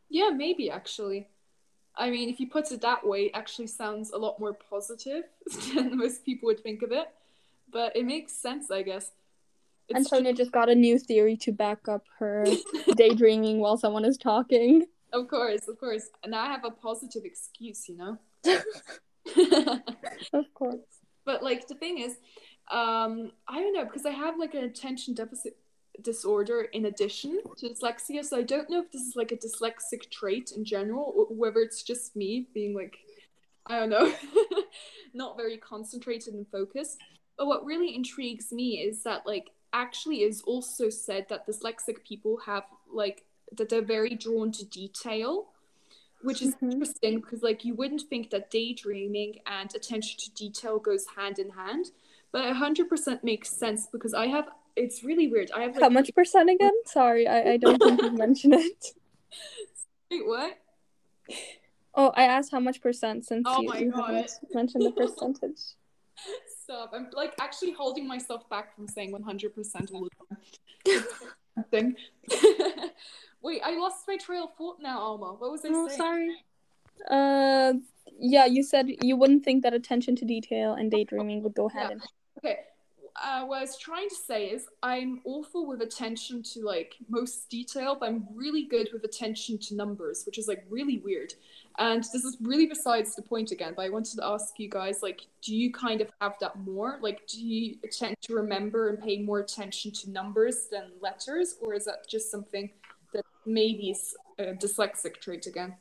Yeah, 0.10 0.30
maybe 0.30 0.70
actually. 0.70 1.30
I 2.00 2.10
mean, 2.10 2.30
if 2.30 2.40
you 2.40 2.48
put 2.48 2.72
it 2.72 2.82
that 2.82 3.06
way, 3.06 3.26
it 3.26 3.32
actually 3.34 3.68
sounds 3.68 4.12
a 4.12 4.18
lot 4.18 4.40
more 4.40 4.54
positive 4.54 5.26
than 5.74 5.98
most 5.98 6.26
people 6.26 6.48
would 6.48 6.64
think 6.64 6.82
of 6.82 6.92
it. 6.92 7.10
But 7.72 7.96
it 7.96 8.06
makes 8.06 8.32
sense, 8.32 8.72
I 8.72 8.82
guess. 8.82 9.12
It's 9.90 10.12
Antonia 10.12 10.34
just 10.34 10.52
got 10.52 10.70
a 10.70 10.76
new 10.76 10.98
theory 10.98 11.36
to 11.38 11.52
back 11.52 11.88
up 11.88 12.06
her 12.18 12.46
daydreaming 12.96 13.60
while 13.60 13.78
someone 13.78 14.06
is 14.06 14.18
talking. 14.18 14.86
Of 15.12 15.28
course, 15.28 15.68
of 15.68 15.80
course. 15.80 16.10
And 16.24 16.34
I 16.34 16.46
have 16.46 16.64
a 16.64 16.72
positive 16.72 17.26
excuse, 17.26 17.90
you 17.90 17.98
know? 17.98 18.18
Of 20.34 20.52
course. 20.56 20.80
but 21.24 21.44
like 21.44 21.68
the 21.68 21.76
thing 21.76 22.00
is, 22.00 22.18
um, 22.72 23.32
I 23.48 23.60
don't 23.60 23.74
know, 23.74 23.86
because 23.86 24.06
I 24.06 24.12
have 24.12 24.40
like 24.40 24.56
an 24.56 24.64
attention 24.64 25.14
deficit 25.14 25.56
disorder 26.00 26.62
in 26.62 26.86
addition 26.86 27.42
to 27.58 27.70
dyslexia, 27.70 28.24
so 28.24 28.38
I 28.38 28.44
don't 28.44 28.70
know 28.70 28.82
if 28.82 28.92
this 28.92 29.02
is 29.02 29.16
like 29.16 29.32
a 29.32 29.38
dyslexic 29.38 30.10
trait 30.10 30.52
in 30.56 30.66
general, 30.66 31.14
or 31.16 31.26
whether 31.26 31.60
it's 31.62 31.84
just 31.84 32.16
me 32.16 32.48
being 32.54 32.74
like, 32.76 32.98
I 33.66 33.80
don't 33.80 33.90
know, 33.90 34.14
not 35.14 35.38
very 35.38 35.58
concentrated 35.58 36.34
and 36.34 36.48
focused. 36.48 37.00
But 37.38 37.48
what 37.48 37.66
really 37.66 37.96
intrigues 37.96 38.52
me 38.52 38.80
is 38.80 39.04
that 39.04 39.26
like 39.26 39.52
actually 39.74 40.24
is 40.24 40.42
also 40.42 40.90
said 40.90 41.28
that 41.30 41.48
dyslexic 41.48 42.04
people 42.08 42.38
have 42.46 42.64
like 42.92 43.24
that 43.58 43.70
they're 43.70 43.82
very 43.82 44.16
drawn 44.16 44.52
to 44.52 44.66
detail 44.66 45.48
which 46.22 46.42
is 46.42 46.56
Mhm. 46.56 46.72
interesting 46.74 47.20
because 47.20 47.44
like 47.44 47.64
you 47.64 47.74
wouldn't 47.76 48.02
think 48.10 48.30
that 48.30 48.50
daydreaming 48.52 49.40
and 49.46 49.74
attention 49.76 50.18
to 50.20 50.32
detail 50.34 50.80
goes 50.80 51.06
hand 51.16 51.40
in 51.40 51.52
hand 51.52 51.92
but 52.32 52.44
it 52.46 52.50
100% 52.56 53.24
makes 53.24 53.50
sense 53.50 53.88
because 53.88 54.14
i 54.14 54.28
have 54.28 54.50
it's 54.76 55.04
really 55.04 55.28
weird 55.28 55.52
i 55.56 55.62
have 55.62 55.74
like 55.74 55.82
How 55.84 55.90
much 55.90 56.14
percent 56.14 56.50
again? 56.50 56.74
Sorry, 56.86 57.28
I, 57.28 57.54
I 57.54 57.58
don't 57.58 57.80
think 57.82 58.02
you 58.02 58.12
mentioned 58.12 58.56
it. 58.56 58.86
wait 60.12 60.26
what 60.28 60.58
Oh, 61.96 62.12
I 62.16 62.24
asked 62.24 62.52
how 62.52 62.60
much 62.60 62.82
percent 62.82 63.26
since 63.26 63.46
Oh 63.50 63.62
you, 63.62 63.74
you 63.74 63.92
haven't 63.92 64.32
mentioned 64.54 64.86
the 64.86 64.92
percentage. 64.92 65.60
stop 66.64 66.92
i'm 66.94 67.08
like 67.14 67.34
actually 67.40 67.72
holding 67.72 68.06
myself 68.08 68.48
back 68.50 68.76
from 68.76 68.88
saying 68.88 69.12
100% 69.12 69.92
all 69.94 70.08
the 70.86 71.04
time 71.72 71.96
wait 73.42 73.62
i 73.64 73.72
lost 73.78 74.06
my 74.08 74.18
trail 74.18 74.44
of 74.46 74.54
thought 74.58 74.78
now 74.82 75.00
alma 75.00 75.34
what 75.40 75.52
was 75.52 75.64
i 75.66 75.70
Oh, 75.72 75.88
saying 75.88 75.98
sorry. 75.98 76.46
Uh, 77.10 77.74
yeah, 78.20 78.46
you 78.46 78.64
said 78.64 78.88
you 79.02 79.16
wouldn't 79.16 79.46
think 79.46 79.64
that 79.64 79.74
attention 79.74 80.16
to 80.18 80.26
detail 80.26 80.74
and 80.74 80.92
daydreaming 80.92 81.42
would 81.44 81.54
go 81.54 81.70
hand 81.70 81.92
in 81.92 82.00
hand. 82.00 82.10
Okay. 82.40 82.60
Uh, 83.24 83.44
what 83.46 83.58
I 83.58 83.62
was 83.62 83.78
trying 83.78 84.10
to 84.10 84.16
say 84.16 84.48
is 84.48 84.68
I'm 84.82 85.22
awful 85.26 85.66
with 85.68 85.82
attention 85.82 86.44
to 86.54 86.62
like 86.62 86.96
most 87.10 87.50
detail, 87.50 87.98
but 88.00 88.10
I'm 88.10 88.28
really 88.34 88.64
good 88.64 88.90
with 88.94 89.04
attention 89.04 89.58
to 89.60 89.76
numbers, 89.76 90.26
which 90.26 90.38
is 90.38 90.48
like 90.48 90.66
really 90.70 91.00
weird. 91.00 91.34
And 91.78 92.04
this 92.04 92.26
is 92.26 92.38
really 92.42 92.66
besides 92.66 93.16
the 93.16 93.22
point 93.22 93.52
again, 93.52 93.74
but 93.76 93.86
I 93.86 93.90
wanted 93.90 94.18
to 94.18 94.26
ask 94.26 94.60
you 94.60 94.70
guys 94.70 95.02
like, 95.02 95.28
do 95.42 95.56
you 95.56 95.72
kind 95.72 96.02
of 96.02 96.10
have 96.20 96.36
that 96.42 96.58
more? 96.60 97.00
Like, 97.02 97.26
do 97.28 97.42
you 97.42 97.78
tend 97.92 98.18
to 98.22 98.34
remember 98.34 98.90
and 98.90 99.02
pay 99.02 99.20
more 99.20 99.40
attention 99.40 99.92
to 99.92 100.10
numbers 100.10 100.68
than 100.72 100.92
letters, 101.00 101.56
or 101.62 101.74
is 101.74 101.86
that 101.86 102.08
just 102.08 102.30
something 102.32 102.70
that 103.14 103.26
maybe 103.46 103.92
is 103.92 104.16
a 104.38 104.54
dyslexic 104.54 105.22
trait 105.22 105.46
again? 105.46 105.76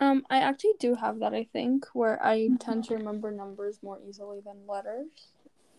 Um, 0.00 0.26
I 0.30 0.38
actually 0.38 0.74
do 0.80 0.94
have 0.94 1.20
that. 1.20 1.34
I 1.34 1.44
think 1.44 1.86
where 1.92 2.20
I 2.24 2.48
tend 2.58 2.84
to 2.84 2.94
remember 2.94 3.30
numbers 3.30 3.78
more 3.82 4.00
easily 4.08 4.40
than 4.44 4.56
letters. 4.66 5.06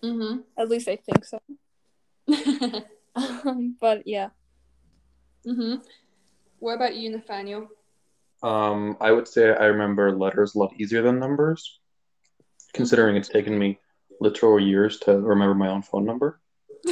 Mm-hmm. 0.04 0.40
At 0.58 0.70
least 0.70 0.88
I 0.88 0.98
think 0.98 1.26
so. 1.26 1.40
Um, 3.16 3.76
but 3.82 4.06
yeah. 4.06 4.30
mm-hmm. 5.46 5.76
What 6.60 6.76
about 6.76 6.96
you, 6.96 7.12
Nathaniel? 7.12 7.68
Um, 8.44 8.98
I 9.00 9.12
would 9.12 9.28
say 9.28 9.50
I 9.50 9.66
remember 9.66 10.16
letters 10.16 10.56
a 10.56 10.60
lot 10.60 10.74
easier 10.80 11.02
than 11.02 11.20
numbers, 11.20 11.80
considering 12.74 13.16
it's 13.16 13.30
taken 13.30 13.58
me 13.58 13.80
literal 14.20 14.60
years 14.60 15.00
to 15.00 15.20
remember 15.20 15.56
my 15.56 15.70
own 15.70 15.82
phone 15.82 16.06
number. 16.06 16.40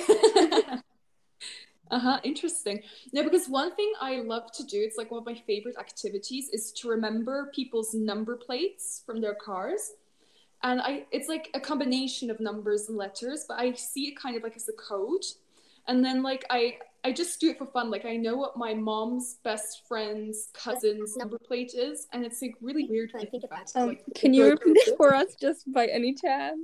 uh-huh 1.94 2.20
interesting 2.24 2.82
no 3.14 3.24
because 3.24 3.48
one 3.48 3.76
thing 3.76 3.94
i 4.02 4.16
love 4.22 4.52
to 4.52 4.64
do 4.64 4.82
it's 4.82 4.98
like 4.98 5.12
one 5.12 5.20
of 5.20 5.26
my 5.26 5.36
favorite 5.46 5.78
activities 5.78 6.50
is 6.52 6.72
to 6.72 6.90
remember 6.90 7.52
people's 7.54 7.94
number 7.94 8.36
plates 8.36 9.04
from 9.06 9.22
their 9.22 9.36
cars 9.36 9.92
and 10.64 10.82
i 10.82 11.06
it's 11.12 11.28
like 11.28 11.50
a 11.54 11.60
combination 11.60 12.30
of 12.32 12.40
numbers 12.40 12.90
and 12.90 12.98
letters 12.98 13.46
but 13.48 13.60
i 13.60 13.72
see 13.74 14.08
it 14.08 14.18
kind 14.18 14.36
of 14.36 14.44
like 14.44 14.56
as 14.56 14.68
a 14.70 14.74
code 14.74 15.24
and 15.88 16.04
then 16.04 16.24
like 16.24 16.46
i 16.50 16.78
i 17.04 17.12
just 17.12 17.40
do 17.40 17.50
it 17.50 17.58
for 17.58 17.66
fun 17.66 17.92
like 17.92 18.06
i 18.06 18.16
know 18.16 18.36
what 18.36 18.56
my 18.58 18.74
mom's 18.74 19.38
best 19.44 19.84
friend's 19.88 20.50
cousin's 20.54 21.18
number 21.18 21.38
plate 21.38 21.74
is 21.76 22.08
and 22.14 22.26
it's 22.26 22.42
like 22.42 22.56
really 22.62 22.86
weird 22.86 23.12
when 23.14 23.26
i 23.26 23.30
think 23.30 23.44
about 23.44 23.64
it 23.64 23.72
Um, 23.76 23.90
like, 23.90 24.04
can 24.16 24.34
you 24.34 24.46
repeat 24.52 24.78
it 24.88 24.98
for 24.98 25.14
us 25.14 25.36
just 25.40 25.72
by 25.72 25.88
any 25.88 26.14
chance? 26.14 26.60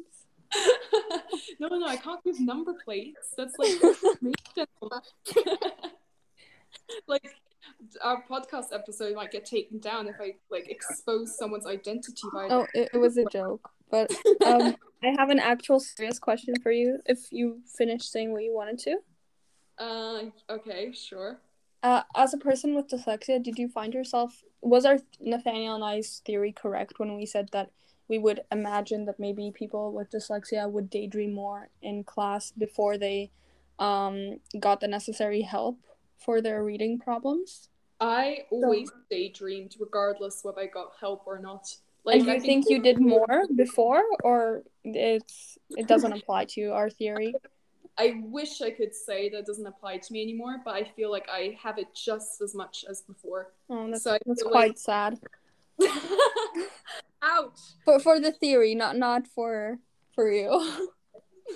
no, 1.59 1.67
no, 1.67 1.85
I 1.85 1.97
can't 1.97 2.23
give 2.23 2.39
number 2.39 2.73
plates. 2.83 3.33
That's 3.37 3.55
like 3.59 3.69
like 7.07 7.35
our 8.03 8.23
podcast 8.29 8.73
episode 8.73 9.15
might 9.15 9.31
get 9.31 9.45
taken 9.45 9.79
down 9.79 10.07
if 10.07 10.15
I 10.19 10.35
like 10.49 10.69
expose 10.69 11.37
someone's 11.37 11.67
identity 11.67 12.27
by 12.33 12.47
Oh, 12.49 12.67
it, 12.73 12.89
it 12.93 12.97
was 12.97 13.17
a 13.17 13.25
joke. 13.25 13.69
But 13.89 14.11
um, 14.45 14.75
I 15.03 15.15
have 15.17 15.29
an 15.29 15.39
actual 15.39 15.79
serious 15.79 16.19
question 16.19 16.55
for 16.61 16.71
you. 16.71 16.99
If 17.05 17.31
you 17.31 17.61
finished 17.77 18.11
saying 18.11 18.31
what 18.31 18.43
you 18.43 18.53
wanted 18.53 18.79
to. 18.79 18.97
Uh, 19.77 20.21
okay, 20.49 20.91
sure. 20.91 21.39
Uh, 21.81 22.03
as 22.15 22.33
a 22.33 22.37
person 22.37 22.75
with 22.75 22.89
dyslexia, 22.89 23.41
did 23.41 23.57
you 23.57 23.69
find 23.69 23.93
yourself 23.93 24.43
was 24.61 24.85
our 24.85 24.99
Nathaniel 25.21 25.75
and 25.75 25.83
I's 25.83 26.21
theory 26.25 26.51
correct 26.51 26.93
when 26.97 27.15
we 27.15 27.25
said 27.25 27.49
that 27.53 27.71
we 28.09 28.17
would 28.17 28.41
imagine 28.51 29.05
that 29.05 29.19
maybe 29.19 29.51
people 29.55 29.93
with 29.93 30.11
dyslexia 30.11 30.69
would 30.69 30.89
daydream 30.89 31.33
more 31.33 31.69
in 31.81 32.03
class 32.03 32.51
before 32.51 32.97
they 32.97 33.31
um 33.77 34.39
got 34.59 34.81
the 34.81 34.87
necessary 34.87 35.41
help 35.41 35.79
for 36.17 36.41
their 36.41 36.63
reading 36.63 36.99
problems? 36.99 37.69
I 38.01 38.45
always 38.49 38.91
daydreamed, 39.09 39.75
regardless 39.79 40.43
whether 40.43 40.61
I 40.61 40.67
got 40.67 40.93
help 40.99 41.23
or 41.25 41.39
not. 41.39 41.67
Like, 42.05 42.23
do 42.23 42.31
you 42.31 42.39
think 42.39 42.69
you 42.69 42.81
did 42.81 42.99
more 42.99 43.45
before, 43.55 44.03
or 44.23 44.63
it's 44.83 45.57
it 45.71 45.87
doesn't 45.87 46.13
apply 46.13 46.45
to 46.45 46.69
our 46.71 46.89
theory? 46.89 47.33
I 47.97 48.21
wish 48.23 48.61
I 48.61 48.71
could 48.71 48.95
say 48.95 49.27
that 49.29 49.45
doesn't 49.45 49.67
apply 49.67 49.97
to 49.97 50.13
me 50.13 50.21
anymore, 50.21 50.61
but 50.63 50.73
I 50.73 50.85
feel 50.85 51.11
like 51.11 51.27
I 51.29 51.57
have 51.61 51.77
it 51.77 51.93
just 51.93 52.41
as 52.41 52.55
much 52.55 52.85
as 52.89 53.01
before. 53.01 53.51
Oh, 53.69 53.89
that's, 53.91 54.03
So 54.03 54.13
I 54.13 54.19
that's 54.25 54.43
quite 54.43 54.69
like- 54.69 54.77
sad. 54.77 55.19
Ouch! 57.21 57.59
For 57.83 57.99
for 57.99 58.19
the 58.19 58.31
theory, 58.31 58.75
not 58.75 58.97
not 58.97 59.27
for 59.27 59.79
for 60.15 60.31
you. 60.31 60.49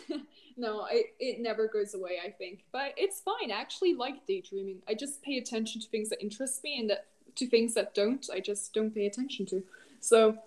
no, 0.57 0.85
it, 0.91 1.07
it 1.19 1.39
never 1.41 1.67
goes 1.67 1.93
away, 1.93 2.19
I 2.23 2.29
think. 2.31 2.65
But 2.71 2.93
it's 2.97 3.21
fine. 3.21 3.51
I 3.51 3.55
actually 3.61 3.93
like 3.93 4.25
daydreaming. 4.27 4.81
I 4.87 4.93
just 4.93 5.21
pay 5.21 5.37
attention 5.37 5.81
to 5.81 5.87
things 5.87 6.09
that 6.09 6.21
interest 6.21 6.63
me 6.63 6.79
and 6.79 6.89
that 6.89 7.07
to 7.35 7.47
things 7.47 7.73
that 7.73 7.95
don't, 7.95 8.25
I 8.31 8.39
just 8.39 8.73
don't 8.73 8.93
pay 8.93 9.05
attention 9.07 9.45
to. 9.47 9.63
So 10.03 10.37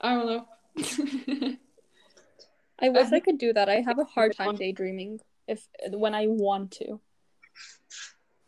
I 0.00 0.14
don't 0.14 0.26
know. 0.26 0.46
I 2.78 2.88
wish 2.88 3.06
Um, 3.06 3.14
I 3.14 3.20
could 3.20 3.38
do 3.38 3.52
that. 3.52 3.68
I 3.68 3.80
have 3.82 3.98
a 3.98 4.04
hard 4.14 4.34
time 4.36 4.56
daydreaming 4.56 5.20
if 5.46 5.68
when 5.90 6.14
I 6.14 6.26
want 6.26 6.72
to. 6.72 7.00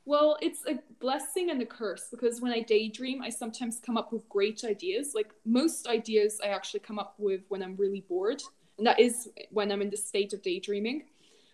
well, 0.07 0.37
it's 0.41 0.61
a 0.67 0.79
blessing 1.01 1.51
and 1.51 1.61
a 1.63 1.67
curse 1.67 2.09
because 2.11 2.41
when 2.41 2.53
I 2.53 2.61
daydream, 2.61 3.23
I 3.23 3.31
sometimes 3.31 3.81
come 3.85 3.97
up 3.97 4.13
with 4.13 4.29
great 4.29 4.65
ideas. 4.65 5.13
Like 5.15 5.33
most 5.45 5.87
ideas 5.87 6.41
I 6.43 6.49
actually 6.49 6.81
come 6.81 6.99
up 6.99 7.15
with 7.19 7.43
when 7.49 7.63
I'm 7.63 7.77
really 7.77 8.01
bored. 8.09 8.43
And 8.79 8.87
that 8.87 8.99
is 8.99 9.29
when 9.51 9.71
I'm 9.71 9.83
in 9.83 9.91
the 9.91 9.97
state 9.97 10.33
of 10.33 10.43
daydreaming. 10.43 11.05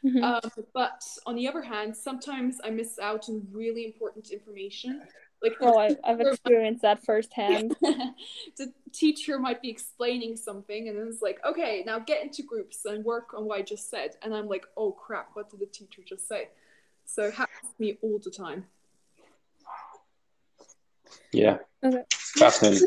Mhm. 0.05 0.23
Um, 0.23 0.51
but 0.73 1.03
on 1.27 1.35
the 1.37 1.47
other 1.47 1.63
hand, 1.63 1.97
sometimes 1.97 2.61
I 2.65 2.71
miss 2.71 2.99
out 2.99 3.29
on 3.29 3.47
really 3.53 3.85
important 3.85 4.31
information. 4.31 5.03
Like 5.43 5.59
the, 5.59 5.67
oh, 5.67 5.79
I, 5.79 5.97
I've 6.05 6.21
experienced 6.21 6.83
that 6.83 7.05
firsthand. 7.05 7.77
the 7.83 8.73
teacher 8.93 9.39
might 9.39 9.63
be 9.63 9.71
explaining 9.71 10.37
something, 10.37 10.89
and 10.89 10.99
it's 11.09 11.23
like, 11.23 11.41
okay, 11.45 11.83
now 11.87 11.99
get 11.99 12.23
into 12.23 12.43
groups 12.43 12.85
and 12.85 13.05
work 13.05 13.35
on 13.35 13.47
what 13.47 13.59
I 13.59 13.63
just 13.63 13.91
said. 13.91 14.17
And 14.23 14.35
I'm 14.35 14.49
like, 14.49 14.67
oh 14.77 14.93
crap, 14.93 15.31
what 15.35 15.51
did 15.51 15.61
the 15.61 15.67
teacher 15.67 16.03
just 16.07 16.29
say? 16.29 16.49
So 17.05 17.25
it 17.25 17.35
happens 17.35 17.73
to 17.77 17.83
me 17.83 17.99
all 18.03 18.21
the 18.23 18.31
time. 18.31 18.67
Yeah. 21.33 21.59
Okay. 21.85 22.03
Fascinating. 22.11 22.87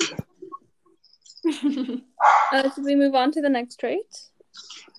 Uh, 2.53 2.71
should 2.73 2.85
we 2.85 2.95
move 2.95 3.15
on 3.15 3.31
to 3.31 3.41
the 3.41 3.49
next 3.49 3.81
trait? 3.81 4.29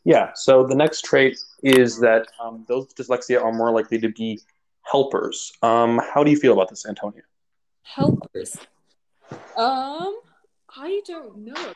Yeah. 0.05 0.33
So 0.35 0.67
the 0.67 0.75
next 0.75 1.03
trait 1.03 1.39
is 1.63 1.99
that 2.01 2.27
um, 2.39 2.67
those 2.69 2.89
with 2.89 2.97
dyslexia 2.97 3.43
are 3.43 3.53
more 3.53 3.71
likely 3.71 3.99
to 4.01 4.11
be 4.11 4.41
helpers. 4.83 5.53
Um, 5.63 6.01
how 6.13 6.23
do 6.23 6.31
you 6.31 6.37
feel 6.37 6.53
about 6.53 6.69
this, 6.69 6.85
Antonia? 6.85 7.23
Helpers. 7.85 8.57
Um, 9.57 10.19
I 10.77 11.01
don't 11.07 11.39
know. 11.39 11.73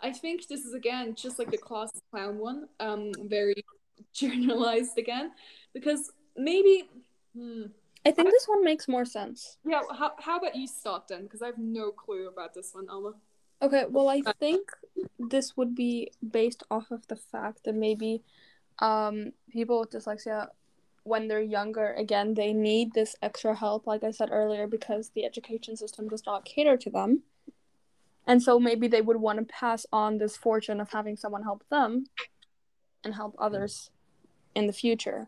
I 0.00 0.12
think 0.12 0.46
this 0.46 0.64
is 0.64 0.74
again 0.74 1.14
just 1.14 1.38
like 1.38 1.50
the 1.50 1.58
class 1.58 1.90
clown 2.10 2.38
one. 2.38 2.68
Um, 2.78 3.12
very 3.24 3.64
generalized 4.12 4.96
again, 4.98 5.32
because 5.74 6.12
maybe. 6.36 6.88
Hmm, 7.36 7.64
I 8.06 8.12
think 8.12 8.30
this 8.30 8.46
one 8.46 8.64
makes 8.64 8.88
more 8.88 9.04
sense. 9.04 9.58
yeah. 9.66 9.82
How, 9.98 10.12
how 10.18 10.38
about 10.38 10.54
you 10.54 10.66
start 10.66 11.08
then? 11.08 11.24
Because 11.24 11.42
I 11.42 11.46
have 11.46 11.58
no 11.58 11.90
clue 11.90 12.28
about 12.28 12.54
this 12.54 12.70
one, 12.72 12.88
Alma. 12.88 13.14
Okay, 13.60 13.86
well, 13.88 14.08
I 14.08 14.22
think 14.38 14.70
this 15.18 15.56
would 15.56 15.74
be 15.74 16.12
based 16.30 16.62
off 16.70 16.90
of 16.92 17.06
the 17.08 17.16
fact 17.16 17.64
that 17.64 17.74
maybe 17.74 18.22
um, 18.78 19.32
people 19.50 19.80
with 19.80 19.90
dyslexia, 19.90 20.48
when 21.08 21.28
they're 21.28 21.40
younger, 21.40 21.92
again, 21.94 22.34
they 22.34 22.52
need 22.52 22.92
this 22.92 23.16
extra 23.22 23.54
help, 23.54 23.86
like 23.86 24.04
I 24.04 24.10
said 24.10 24.28
earlier, 24.30 24.66
because 24.66 25.10
the 25.10 25.24
education 25.24 25.76
system 25.76 26.08
does 26.08 26.24
not 26.26 26.44
cater 26.44 26.76
to 26.76 26.90
them. 26.90 27.22
And 28.26 28.42
so 28.42 28.60
maybe 28.60 28.88
they 28.88 29.00
would 29.00 29.16
want 29.16 29.38
to 29.38 29.44
pass 29.44 29.86
on 29.92 30.18
this 30.18 30.36
fortune 30.36 30.80
of 30.80 30.90
having 30.90 31.16
someone 31.16 31.42
help 31.42 31.64
them 31.70 32.06
and 33.02 33.14
help 33.14 33.34
others 33.38 33.90
in 34.54 34.66
the 34.66 34.72
future. 34.72 35.26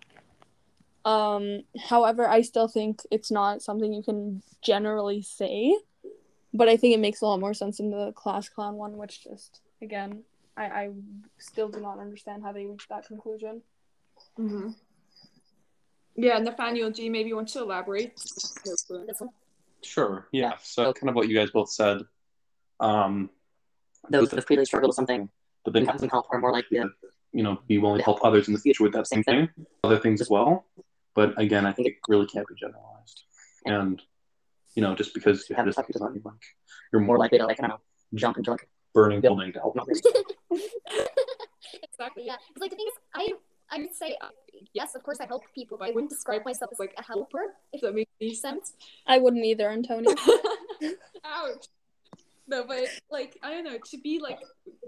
Um, 1.04 1.62
however, 1.88 2.28
I 2.28 2.42
still 2.42 2.68
think 2.68 3.00
it's 3.10 3.30
not 3.30 3.62
something 3.62 3.92
you 3.92 4.02
can 4.02 4.42
generally 4.62 5.22
say 5.22 5.76
but 6.52 6.68
I 6.68 6.76
think 6.76 6.94
it 6.94 7.00
makes 7.00 7.20
a 7.20 7.26
lot 7.26 7.40
more 7.40 7.54
sense 7.54 7.80
in 7.80 7.90
the 7.90 8.12
class 8.12 8.48
clown 8.48 8.74
one, 8.74 8.96
which 8.96 9.22
just 9.22 9.60
again, 9.82 10.22
I, 10.56 10.64
I 10.64 10.90
still 11.38 11.68
do 11.68 11.80
not 11.80 11.98
understand 11.98 12.42
how 12.42 12.52
they 12.52 12.66
reached 12.66 12.88
that 12.88 13.06
conclusion. 13.06 13.62
Mm-hmm. 14.38 14.70
Yeah, 16.22 16.38
Nathaniel, 16.38 16.90
do 16.90 17.02
you 17.02 17.10
maybe 17.10 17.32
want 17.32 17.48
to 17.48 17.60
elaborate? 17.60 18.20
No 18.66 18.74
clue 18.86 19.00
on 19.00 19.06
this 19.06 19.20
one. 19.20 19.30
Sure. 19.82 20.26
Yeah. 20.32 20.54
So 20.62 20.92
kind 20.92 21.08
of 21.08 21.14
what 21.14 21.28
you 21.28 21.34
guys 21.34 21.50
both 21.50 21.70
said. 21.70 22.02
Um, 22.78 23.30
those 24.10 24.28
that 24.30 24.36
have 24.36 24.46
clearly 24.46 24.64
struggled 24.64 24.90
with 24.90 24.96
something 24.96 25.28
but 25.64 25.72
then 25.72 25.82
and 25.82 25.90
have 25.90 26.00
some 26.00 26.08
help 26.08 26.26
are 26.30 26.38
more 26.38 26.52
likely 26.52 26.78
to 26.78 26.90
you 27.32 27.42
know 27.42 27.60
be 27.68 27.78
willing 27.78 27.98
to 27.98 28.04
help 28.04 28.24
others 28.24 28.48
in 28.48 28.54
the 28.54 28.60
future 28.60 28.82
with 28.82 28.92
that 28.92 29.06
same 29.06 29.22
thing, 29.22 29.48
other 29.84 29.98
things 29.98 30.20
as 30.20 30.30
well. 30.30 30.66
But 31.14 31.38
again, 31.40 31.66
I 31.66 31.72
think 31.72 31.88
it 31.88 31.94
really 32.08 32.26
can't 32.26 32.46
be 32.46 32.54
generalized. 32.54 33.22
And 33.66 34.00
you 34.74 34.82
know, 34.82 34.94
just 34.94 35.14
because 35.14 35.48
you 35.48 35.56
have 35.56 35.66
this 35.66 35.76
does 35.76 36.00
not 36.00 36.12
mean 36.12 36.22
like 36.24 36.34
you're 36.92 37.00
more 37.00 37.08
more 37.08 37.18
likely 37.18 37.38
likely 37.38 37.38
to 37.38 37.46
like 37.46 37.58
I 37.60 37.68
don't 37.68 37.76
know 37.76 37.80
jump 38.18 38.38
into 38.38 38.50
like 38.50 38.68
burning 38.94 39.20
building 39.20 39.52
to 39.52 39.60
help 39.60 39.78
others. 39.80 40.00
exactly, 41.82 42.24
yeah. 42.26 42.36
Because 42.48 42.60
like 42.60 42.70
the 42.70 42.76
thing 42.76 42.86
is, 42.88 42.94
I 43.14 43.32
I 43.70 43.78
would 43.78 43.94
say 43.94 44.16
uh, 44.20 44.28
yes, 44.72 44.94
of 44.94 45.02
course 45.02 45.18
I 45.20 45.26
help 45.26 45.42
people, 45.54 45.78
but 45.78 45.88
I 45.88 45.92
wouldn't 45.92 46.10
describe 46.10 46.44
myself 46.44 46.70
as 46.72 46.78
like 46.78 46.94
a 46.98 47.02
helper. 47.02 47.54
If 47.72 47.78
If 47.78 47.80
that 47.82 47.94
makes 47.94 48.10
any 48.20 48.34
sense. 48.34 48.68
sense. 48.68 48.72
I 49.06 49.18
wouldn't 49.18 49.44
either, 49.44 49.70
Antonio. 49.70 50.10
Ouch. 51.24 51.66
No, 52.46 52.64
but 52.64 52.88
like 53.10 53.38
I 53.42 53.50
don't 53.50 53.64
know, 53.64 53.78
to 53.78 53.98
be 53.98 54.18
like 54.18 54.40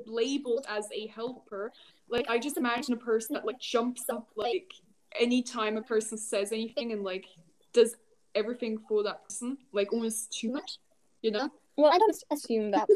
labeled 0.06 0.66
as 0.68 0.86
a 0.92 1.06
helper, 1.08 1.72
Like 2.08 2.28
I 2.28 2.38
just 2.38 2.56
imagine 2.56 2.94
a 2.94 2.96
person 2.96 3.34
that 3.34 3.46
like 3.46 3.60
jumps 3.60 4.04
up 4.10 4.28
like 4.36 4.72
anytime 5.18 5.76
a 5.76 5.82
person 5.82 6.18
says 6.18 6.52
anything 6.52 6.92
and 6.92 7.04
like 7.04 7.26
does 7.72 7.94
everything 8.34 8.78
for 8.88 9.02
that 9.04 9.24
person, 9.24 9.58
like 9.72 9.92
almost 9.92 10.32
too 10.32 10.50
much. 10.50 10.78
You 11.22 11.30
know? 11.30 11.50
Well, 11.76 11.92
I 11.92 11.98
don't 11.98 12.16
assume 12.32 12.72
that 12.72 12.88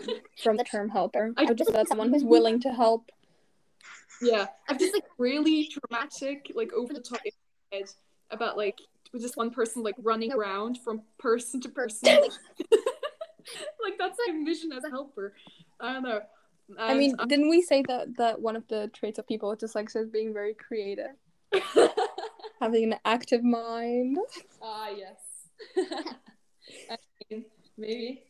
from 0.43 0.57
the 0.57 0.65
term 0.65 0.89
helper. 0.89 1.33
I 1.37 1.43
I 1.43 1.47
would 1.47 1.57
just 1.57 1.71
say 1.71 1.77
that 1.77 1.89
someone 1.89 2.13
who's 2.13 2.25
willing 2.25 2.61
to 2.61 2.73
help. 2.73 3.11
Yeah. 4.23 4.47
I'm 4.69 4.79
just 4.79 4.95
like 4.95 5.05
really 5.19 5.69
dramatic, 5.69 6.53
like 6.55 6.73
over 6.73 6.93
the 6.93 7.01
top 7.01 7.21
head 7.73 7.85
about 8.31 8.57
like 8.57 8.79
with 9.13 9.23
just 9.23 9.37
one 9.37 9.51
person 9.51 9.83
like 9.83 9.95
running 9.99 10.33
around 10.33 10.79
from 10.79 11.03
person 11.19 11.61
to 11.63 11.69
person. 11.69 12.09
Like, 12.09 12.33
like 13.83 13.99
that's 13.99 14.19
my 14.27 14.43
vision 14.45 14.73
as 14.73 14.85
a 14.85 14.91
helper. 14.91 15.35
I 15.81 15.95
don't 15.95 16.03
know. 16.03 16.21
I 16.79 16.95
mean, 16.95 17.15
And, 17.19 17.29
didn't 17.29 17.49
we 17.49 17.63
say 17.63 17.83
that 17.87 18.17
that 18.17 18.41
one 18.41 18.57
of 18.57 18.67
the 18.69 18.89
traits 18.93 19.19
of 19.19 19.27
people 19.27 19.51
with 19.51 19.61
dyslexia 19.61 20.03
is 20.03 20.09
being 20.09 20.33
very 20.33 20.55
creative, 20.55 21.15
um, 21.53 21.89
having 22.61 22.93
an 22.93 22.99
active 23.05 23.45
mind? 23.45 24.19
Ah, 24.61 24.89
yes. 24.89 25.17
I 26.91 26.97
mean, 27.31 27.45
maybe. 27.79 28.25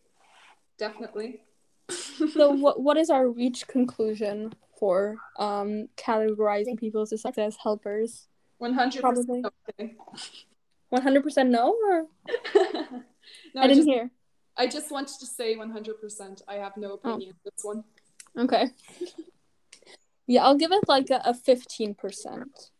Definitely. 0.78 1.40
So, 1.88 2.50
what 2.50 2.80
what 2.80 2.98
is 2.98 3.08
our 3.08 3.28
reach 3.28 3.66
conclusion 3.66 4.52
for 4.78 5.16
um 5.38 5.88
categorizing 5.96 6.78
people 6.78 7.00
with 7.00 7.10
dyslexia 7.10 7.46
as 7.46 7.56
helpers? 7.56 8.28
100% 8.60 9.00
Probably. 9.00 9.44
okay. 9.70 9.94
One 10.88 11.02
hundred 11.02 11.24
percent 11.24 11.50
no, 11.50 11.76
or 11.88 12.06
no, 12.54 13.60
I 13.60 13.66
didn't 13.66 13.76
just, 13.76 13.88
hear. 13.88 14.10
I 14.56 14.66
just 14.66 14.90
wanted 14.90 15.18
to 15.18 15.26
say 15.26 15.56
100%. 15.56 16.42
I 16.48 16.54
have 16.54 16.76
no 16.76 16.94
opinion 16.94 17.30
on 17.30 17.36
this 17.44 17.64
one. 17.64 17.84
Okay. 18.38 18.70
Yeah, 20.26 20.44
I'll 20.44 20.56
give 20.56 20.72
it 20.72 20.88
like 20.88 21.08
a 21.10 21.34
fifteen 21.34 21.94
percent 21.94 22.70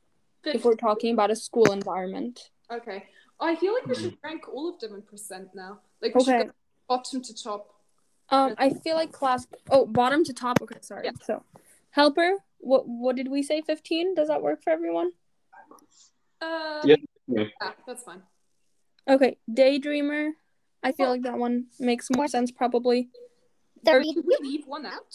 if 0.45 0.65
we're 0.65 0.77
talking 0.77 1.13
about 1.15 1.31
a 1.31 1.37
school 1.37 1.73
environment. 1.73 2.51
Okay. 2.71 3.05
Oh, 3.39 3.47
I 3.47 3.57
feel 3.57 3.75
like 3.75 3.87
we 3.87 3.95
should 3.95 4.17
rank 4.25 4.49
all 4.53 4.69
of 4.69 4.81
them 4.81 4.95
in 4.95 5.03
percent 5.03 5.49
now. 5.55 5.81
Like, 6.01 6.15
we 6.15 6.25
should 6.25 6.47
go 6.47 6.53
bottom 6.89 7.23
to 7.23 7.35
top. 7.35 7.75
Um, 8.31 8.55
I 8.59 8.71
feel 8.71 8.97
like 8.97 9.13
class. 9.13 9.47
Oh, 9.71 9.87
bottom 9.87 10.25
to 10.25 10.33
top. 10.33 10.61
Okay, 10.63 10.79
sorry. 10.81 11.05
Yeah. 11.05 11.13
So, 11.23 11.43
helper. 11.97 12.31
What 12.59 12.83
what 12.87 13.17
did 13.17 13.29
we 13.29 13.43
say? 13.43 13.63
Fifteen. 13.63 14.15
Does 14.15 14.29
that 14.29 14.43
work 14.43 14.63
for 14.63 14.71
everyone? 14.71 15.11
Uh, 16.41 16.83
Yeah. 16.85 16.97
yeah, 17.27 17.45
that's 17.87 18.03
fine. 18.05 18.23
Okay, 19.09 19.39
daydreamer. 19.51 20.33
I 20.83 20.93
feel 20.93 21.09
like 21.09 21.23
that 21.23 21.39
one 21.39 21.67
makes 21.81 22.09
more 22.15 22.29
sense 22.29 22.51
probably. 22.53 23.09
There 23.83 24.03
Did 24.03 24.25
we 24.25 24.37
leave 24.41 24.65
one 24.67 24.85
out? 24.87 25.13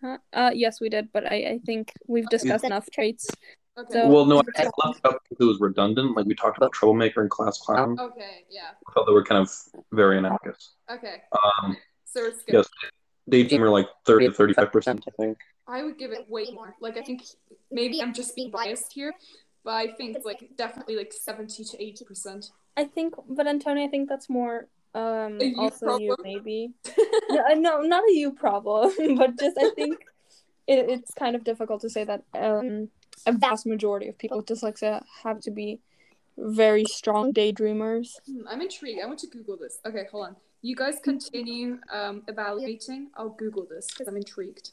Huh? 0.00 0.18
Uh, 0.32 0.50
yes, 0.54 0.80
we 0.80 0.88
did, 0.88 1.08
but 1.12 1.24
I, 1.30 1.36
I 1.54 1.60
think 1.64 1.92
we've 2.06 2.28
discussed 2.28 2.64
enough 2.64 2.88
traits. 2.90 3.28
Okay. 3.78 3.92
So- 3.94 4.08
Well, 4.08 4.26
no, 4.26 4.36
I 4.38 4.64
left 4.84 4.98
it 4.98 5.04
up 5.04 5.18
because 5.28 5.40
it 5.40 5.44
was 5.52 5.58
redundant. 5.60 6.16
Like 6.16 6.26
we 6.26 6.34
talked 6.34 6.56
about 6.58 6.72
troublemaker 6.72 7.20
and 7.22 7.30
class 7.30 7.58
clown. 7.58 7.98
okay, 7.98 8.44
yeah. 8.50 8.70
I 8.88 8.92
thought 8.92 9.06
they 9.06 9.12
were 9.12 9.24
kind 9.24 9.40
of 9.40 9.48
very 9.92 10.18
analogous. 10.18 10.74
Okay. 10.90 11.22
Um, 11.42 11.76
So 12.04 12.24
it's 12.26 12.42
good. 12.44 12.54
yes, 12.54 12.68
daydreamer 13.30 13.70
like 13.70 13.88
thirty 14.06 14.26
to 14.28 14.32
thirty-five 14.32 14.72
percent, 14.72 15.04
I 15.06 15.10
think. 15.22 15.38
I 15.66 15.82
would 15.82 15.98
give 15.98 16.12
it 16.12 16.28
way 16.28 16.46
more. 16.52 16.74
Like, 16.80 16.96
I 16.96 17.02
think 17.02 17.22
maybe 17.70 18.02
I'm 18.02 18.12
just 18.12 18.34
being 18.34 18.50
biased 18.50 18.92
here, 18.92 19.14
but 19.64 19.74
I 19.74 19.92
think 19.92 20.16
it's 20.16 20.26
like 20.26 20.50
definitely 20.56 20.96
like 20.96 21.12
70 21.12 21.64
to 21.64 21.76
80%. 21.76 22.50
I 22.76 22.84
think, 22.84 23.14
but 23.28 23.46
Antonio, 23.46 23.84
I 23.84 23.88
think 23.88 24.08
that's 24.08 24.28
more 24.28 24.68
um 24.94 25.38
A 25.40 25.44
you 25.44 25.56
also 25.56 25.98
you 25.98 26.14
maybe. 26.22 26.72
no, 27.30 27.54
no, 27.54 27.80
not 27.80 28.02
a 28.08 28.12
you 28.12 28.32
problem, 28.32 28.92
but 29.16 29.38
just 29.38 29.56
I 29.58 29.70
think 29.70 29.98
it, 30.66 30.90
it's 30.90 31.14
kind 31.14 31.34
of 31.34 31.44
difficult 31.44 31.80
to 31.82 31.90
say 31.90 32.04
that 32.04 32.24
um 32.34 32.88
a 33.26 33.32
vast 33.32 33.66
majority 33.66 34.08
of 34.08 34.18
people 34.18 34.36
with 34.38 34.46
dyslexia 34.46 35.02
have 35.22 35.40
to 35.40 35.50
be 35.50 35.80
very 36.36 36.84
strong 36.84 37.32
daydreamers. 37.32 38.10
Hmm, 38.26 38.48
I'm 38.48 38.60
intrigued. 38.60 39.00
I 39.02 39.06
want 39.06 39.20
to 39.20 39.28
Google 39.28 39.56
this. 39.56 39.78
Okay, 39.86 40.06
hold 40.10 40.26
on. 40.26 40.36
You 40.62 40.76
guys 40.76 40.94
continue 41.02 41.78
um, 41.92 42.22
evaluating. 42.28 43.10
I'll 43.16 43.30
Google 43.30 43.66
this 43.68 43.86
because 43.88 44.06
I'm 44.08 44.16
intrigued. 44.16 44.70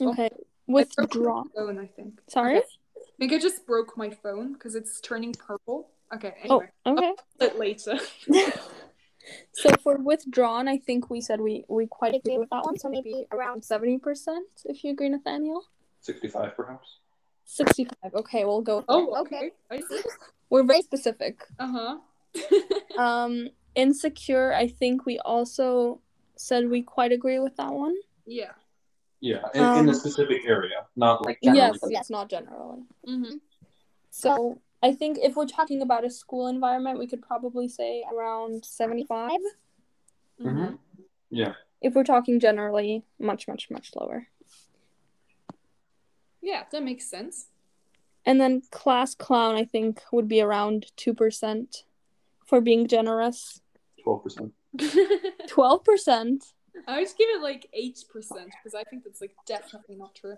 Oh, 0.00 0.10
Okay, 0.12 0.30
I 0.32 0.36
withdraw. 0.68 1.42
broke 1.42 1.46
my 1.56 1.60
phone, 1.60 1.78
I 1.78 1.86
think. 1.86 2.20
Sorry. 2.28 2.58
Okay. 2.58 2.66
I 2.96 3.00
think 3.18 3.32
I 3.32 3.38
just 3.38 3.66
broke 3.66 3.96
my 3.96 4.10
phone 4.10 4.52
because 4.54 4.74
it's 4.74 5.00
turning 5.00 5.32
purple. 5.32 5.90
Okay, 6.14 6.34
Oh, 6.48 6.58
anyway. 6.58 6.70
okay. 6.86 7.12
But 7.38 7.58
later. 7.58 7.98
so 9.52 9.70
for 9.82 9.96
withdrawn, 9.96 10.68
I 10.68 10.78
think 10.78 11.10
we 11.10 11.20
said 11.20 11.40
we 11.40 11.64
we 11.68 11.86
quite 11.86 12.14
agree 12.14 12.34
agree 12.34 12.38
with 12.38 12.50
that 12.50 12.64
one. 12.64 12.78
So 12.78 12.88
maybe 12.88 13.26
around 13.32 13.64
seventy 13.64 13.98
percent, 13.98 14.46
if 14.64 14.82
you 14.84 14.92
agree, 14.92 15.08
Nathaniel. 15.08 15.64
Sixty-five, 16.00 16.56
perhaps. 16.56 16.98
Sixty-five. 17.44 18.14
Okay, 18.14 18.44
we'll 18.44 18.62
go. 18.62 18.84
Oh, 18.88 19.20
Okay. 19.22 19.36
okay. 19.36 19.50
I 19.70 19.80
see. 19.80 20.02
We're 20.50 20.64
very 20.64 20.82
specific. 20.82 21.46
Uh 21.58 21.72
huh. 21.76 21.98
Um, 22.98 23.48
insecure. 23.74 24.52
I 24.52 24.66
think 24.68 25.06
we 25.06 25.18
also 25.20 26.00
said 26.36 26.68
we 26.68 26.82
quite 26.82 27.12
agree 27.12 27.38
with 27.38 27.56
that 27.56 27.72
one. 27.72 27.94
yeah. 28.26 28.52
Yeah, 29.24 29.42
in, 29.54 29.60
in 29.62 29.86
a 29.88 29.92
Um, 29.92 29.94
specific 29.94 30.42
area, 30.46 30.84
not 30.96 31.24
like 31.24 31.38
Generally. 31.44 31.78
yes, 31.80 31.90
yes, 31.90 32.10
not 32.10 32.28
generally. 32.28 32.82
Mm-hmm. 33.06 33.36
So 34.10 34.60
I 34.82 34.92
think 34.94 35.16
if 35.22 35.36
we're 35.36 35.46
talking 35.46 35.80
about 35.80 36.04
a 36.04 36.10
school 36.10 36.48
environment, 36.48 36.98
we 36.98 37.06
could 37.06 37.22
probably 37.22 37.68
say 37.68 38.02
around 38.12 38.64
seventy-five. 38.64 39.38
Mhm. 40.40 40.76
Yeah. 41.30 41.54
If 41.80 41.94
we're 41.94 42.02
talking 42.02 42.40
generally, 42.40 43.04
much, 43.20 43.46
much, 43.46 43.70
much 43.70 43.92
lower. 43.94 44.26
Yeah, 46.40 46.64
that 46.72 46.82
makes 46.82 47.06
sense. 47.08 47.46
And 48.26 48.40
then 48.40 48.62
class 48.72 49.14
clown, 49.14 49.54
I 49.54 49.64
think, 49.64 50.02
would 50.10 50.26
be 50.26 50.40
around 50.40 50.86
2% 50.96 51.84
for 52.46 52.60
being 52.60 52.86
generous. 52.86 53.60
Twelve 54.02 54.22
percent. 54.22 54.52
12%. 54.78 56.42
I 56.88 57.00
would 57.00 57.08
give 57.18 57.28
it 57.28 57.42
like 57.42 57.68
eight 57.74 58.04
percent 58.10 58.46
because 58.46 58.74
I 58.74 58.82
think 58.84 59.04
that's 59.04 59.20
like 59.20 59.34
definitely 59.46 59.96
not 59.96 60.14
true. 60.14 60.36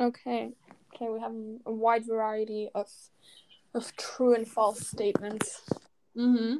Okay. 0.00 0.52
Okay, 0.94 1.08
we 1.08 1.20
have 1.20 1.32
a 1.66 1.72
wide 1.72 2.04
variety 2.06 2.68
of 2.74 2.88
of 3.74 3.94
true 3.96 4.34
and 4.34 4.48
false 4.48 4.88
statements. 4.88 5.62
Mm-hmm. 6.16 6.56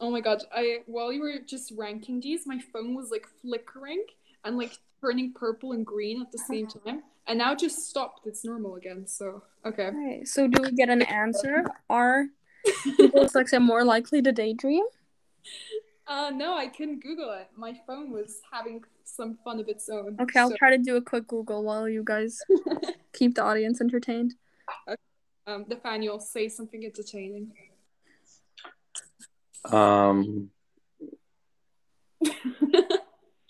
Oh 0.00 0.10
my 0.10 0.20
god! 0.20 0.42
I 0.52 0.78
while 0.86 1.12
you 1.12 1.20
were 1.20 1.38
just 1.46 1.72
ranking 1.76 2.20
these, 2.20 2.46
my 2.46 2.58
phone 2.72 2.94
was 2.94 3.10
like 3.10 3.26
flickering 3.40 4.04
and 4.44 4.58
like 4.58 4.78
turning 5.00 5.32
purple 5.32 5.72
and 5.72 5.86
green 5.86 6.20
at 6.20 6.32
the 6.32 6.38
same 6.38 6.66
time, 6.84 7.02
and 7.26 7.38
now 7.38 7.52
it 7.52 7.58
just 7.58 7.88
stopped. 7.88 8.26
It's 8.26 8.44
normal 8.44 8.74
again. 8.74 9.06
So 9.06 9.42
okay. 9.64 9.88
Okay, 9.88 10.24
so 10.24 10.48
do 10.48 10.62
we 10.62 10.72
get 10.72 10.88
an 10.88 11.02
answer? 11.02 11.64
Are 11.88 12.26
people 12.82 13.10
with 13.14 13.32
dyslexia 13.32 13.62
more 13.62 13.84
likely 13.84 14.22
to 14.22 14.32
daydream? 14.32 14.84
Uh 16.08 16.30
no, 16.30 16.56
I 16.56 16.68
couldn't 16.68 17.02
Google 17.02 17.32
it. 17.32 17.48
My 17.56 17.76
phone 17.84 18.12
was 18.12 18.40
having 18.52 18.84
some 19.02 19.38
fun 19.44 19.58
of 19.58 19.68
its 19.68 19.88
own. 19.88 20.16
Okay, 20.20 20.38
I'll 20.38 20.50
so, 20.50 20.56
try 20.56 20.70
to 20.70 20.78
do 20.78 20.94
a 20.94 21.02
quick 21.02 21.26
Google 21.26 21.64
while 21.64 21.88
you 21.88 22.04
guys 22.04 22.38
keep 23.12 23.34
the 23.34 23.42
audience 23.42 23.80
entertained. 23.80 24.34
um, 25.48 25.64
Nathaniel, 25.68 26.20
say 26.20 26.48
something 26.48 26.84
entertaining. 26.84 27.52
Um, 29.64 30.50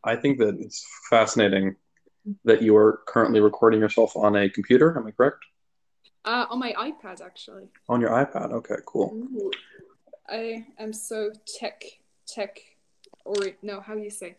I 0.05 0.16
think 0.16 0.38
that 0.38 0.57
it's 0.59 0.87
fascinating 1.11 1.76
that 2.44 2.62
you 2.62 2.74
are 2.76 3.00
currently 3.07 3.40
recording 3.40 3.81
yourself 3.81 4.16
on 4.16 4.35
a 4.35 4.48
computer. 4.48 4.96
Am 4.96 5.07
I 5.07 5.11
correct? 5.11 5.44
Uh, 6.27 6.47
on 6.51 6.59
my 6.59 6.73
iPad 6.73 7.21
actually. 7.21 7.69
On 7.89 8.01
your 8.01 8.11
iPad. 8.11 8.53
Okay, 8.53 8.77
cool. 8.85 9.12
Ooh. 9.15 9.51
I 10.29 10.67
am 10.79 10.93
so 10.93 11.31
tech 11.59 11.83
tech 12.27 12.59
or 13.25 13.37
no, 13.62 13.81
how 13.81 13.95
do 13.95 14.01
you 14.01 14.11
say? 14.11 14.37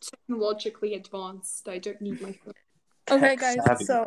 Technologically 0.00 0.94
advanced. 0.94 1.68
I 1.68 1.78
don't 1.78 2.00
need 2.00 2.20
my 2.20 2.32
phone. 2.32 2.54
Okay, 3.10 3.36
guys, 3.36 3.56
savvy. 3.64 3.84
so 3.84 4.06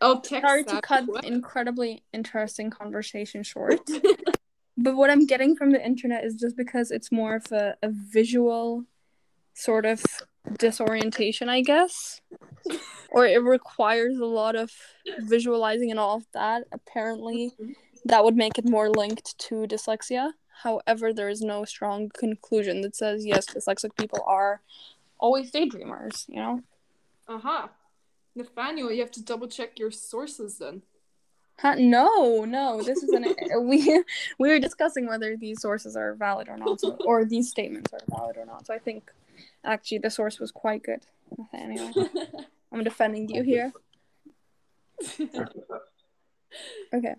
Oh, 0.00 0.20
tech 0.20 0.42
sorry 0.42 0.64
to 0.64 0.80
cut 0.80 1.06
What? 1.06 1.24
incredibly 1.24 2.04
interesting 2.12 2.70
conversation 2.70 3.42
short. 3.42 3.80
but 4.78 4.96
what 4.96 5.10
I'm 5.10 5.26
getting 5.26 5.56
from 5.56 5.70
the 5.70 5.84
internet 5.84 6.24
is 6.24 6.36
just 6.36 6.56
because 6.56 6.90
it's 6.90 7.10
more 7.10 7.36
of 7.36 7.50
a, 7.52 7.76
a 7.82 7.90
visual 7.90 8.84
sort 9.54 9.86
of 9.86 10.02
disorientation, 10.58 11.48
I 11.48 11.62
guess. 11.62 12.20
or 13.14 13.24
it 13.24 13.40
requires 13.40 14.18
a 14.18 14.24
lot 14.24 14.56
of 14.56 14.72
visualizing 15.20 15.92
and 15.92 16.00
all 16.00 16.16
of 16.16 16.26
that. 16.34 16.64
Apparently, 16.72 17.52
that 18.04 18.24
would 18.24 18.36
make 18.36 18.58
it 18.58 18.68
more 18.68 18.90
linked 18.90 19.38
to 19.38 19.66
dyslexia. 19.66 20.32
However, 20.64 21.12
there 21.12 21.28
is 21.28 21.40
no 21.40 21.64
strong 21.64 22.10
conclusion 22.10 22.80
that 22.80 22.96
says 22.96 23.24
yes, 23.24 23.46
dyslexic 23.46 23.96
people 23.96 24.18
are 24.26 24.62
always 25.18 25.52
daydreamers, 25.52 26.28
you 26.28 26.36
know? 26.36 26.62
Uh-huh. 27.28 27.68
Nathaniel, 28.34 28.90
you 28.90 29.00
have 29.00 29.12
to 29.12 29.22
double 29.22 29.46
check 29.46 29.78
your 29.78 29.92
sources 29.92 30.58
then. 30.58 30.82
Huh, 31.60 31.76
no, 31.78 32.44
no. 32.44 32.82
This 32.82 33.04
is 33.04 33.10
an 33.10 33.32
we 33.62 34.02
we 34.40 34.48
were 34.48 34.58
discussing 34.58 35.06
whether 35.06 35.36
these 35.36 35.62
sources 35.62 35.94
are 35.94 36.14
valid 36.14 36.48
or 36.48 36.56
not, 36.56 36.80
so, 36.80 36.96
or 37.06 37.24
these 37.24 37.48
statements 37.48 37.92
are 37.92 38.00
valid 38.08 38.36
or 38.36 38.44
not. 38.44 38.66
So 38.66 38.74
I 38.74 38.78
think 38.80 39.12
actually 39.62 39.98
the 39.98 40.10
source 40.10 40.40
was 40.40 40.50
quite 40.50 40.82
good, 40.82 41.06
Nathaniel. 41.38 41.92
I'm 42.74 42.84
defending 42.84 43.28
you 43.28 43.42
here. 43.42 43.72
Okay. 46.92 47.14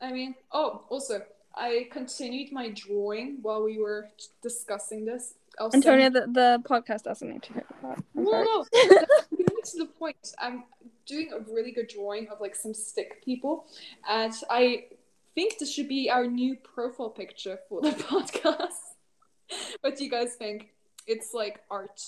I 0.00 0.12
mean, 0.12 0.36
oh, 0.52 0.84
also, 0.88 1.22
I 1.56 1.88
continued 1.90 2.52
my 2.52 2.68
drawing 2.70 3.38
while 3.42 3.64
we 3.64 3.78
were 3.78 4.10
discussing 4.40 5.04
this. 5.04 5.34
I'll 5.58 5.72
send- 5.72 5.84
Antonia, 5.84 6.10
the, 6.10 6.20
the 6.32 6.62
podcast 6.64 7.02
doesn't 7.02 7.28
need 7.28 7.42
to 7.42 7.52
hear 7.54 7.64
that. 7.82 7.98
I'm 8.16 8.24
No, 8.24 8.30
sorry. 8.30 8.44
no, 8.44 8.64
no. 8.92 9.06
Getting 9.36 9.62
to 9.64 9.78
the 9.78 9.86
point. 9.86 10.16
I'm 10.38 10.62
doing 11.06 11.30
a 11.32 11.40
really 11.52 11.72
good 11.72 11.88
drawing 11.88 12.28
of 12.28 12.40
like 12.40 12.54
some 12.54 12.72
stick 12.74 13.24
people, 13.24 13.66
and 14.08 14.32
I 14.48 14.84
think 15.34 15.58
this 15.58 15.72
should 15.72 15.88
be 15.88 16.08
our 16.08 16.28
new 16.28 16.54
profile 16.54 17.10
picture 17.10 17.58
for 17.68 17.80
the 17.82 17.90
podcast. 18.12 18.94
what 19.80 19.96
do 19.96 20.04
you 20.04 20.10
guys 20.10 20.34
think? 20.34 20.68
It's 21.08 21.34
like 21.34 21.62
art. 21.68 22.00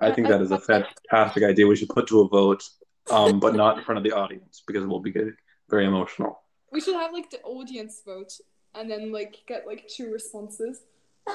I 0.00 0.12
think 0.12 0.28
that 0.28 0.40
is 0.40 0.50
a 0.50 0.58
fantastic 0.58 1.42
idea. 1.42 1.66
We 1.66 1.76
should 1.76 1.88
put 1.90 2.06
to 2.08 2.20
a 2.20 2.28
vote, 2.28 2.62
um, 3.10 3.40
but 3.40 3.54
not 3.54 3.78
in 3.78 3.84
front 3.84 3.98
of 3.98 4.04
the 4.04 4.12
audience 4.12 4.62
because 4.66 4.82
it 4.82 4.86
will 4.86 5.00
be 5.00 5.10
good, 5.10 5.34
very 5.68 5.86
emotional. 5.86 6.40
We 6.72 6.80
should 6.80 6.94
have 6.94 7.12
like 7.12 7.30
the 7.30 7.40
audience 7.42 8.02
vote, 8.04 8.32
and 8.74 8.90
then 8.90 9.12
like 9.12 9.36
get 9.46 9.66
like 9.66 9.88
two 9.88 10.10
responses. 10.12 10.82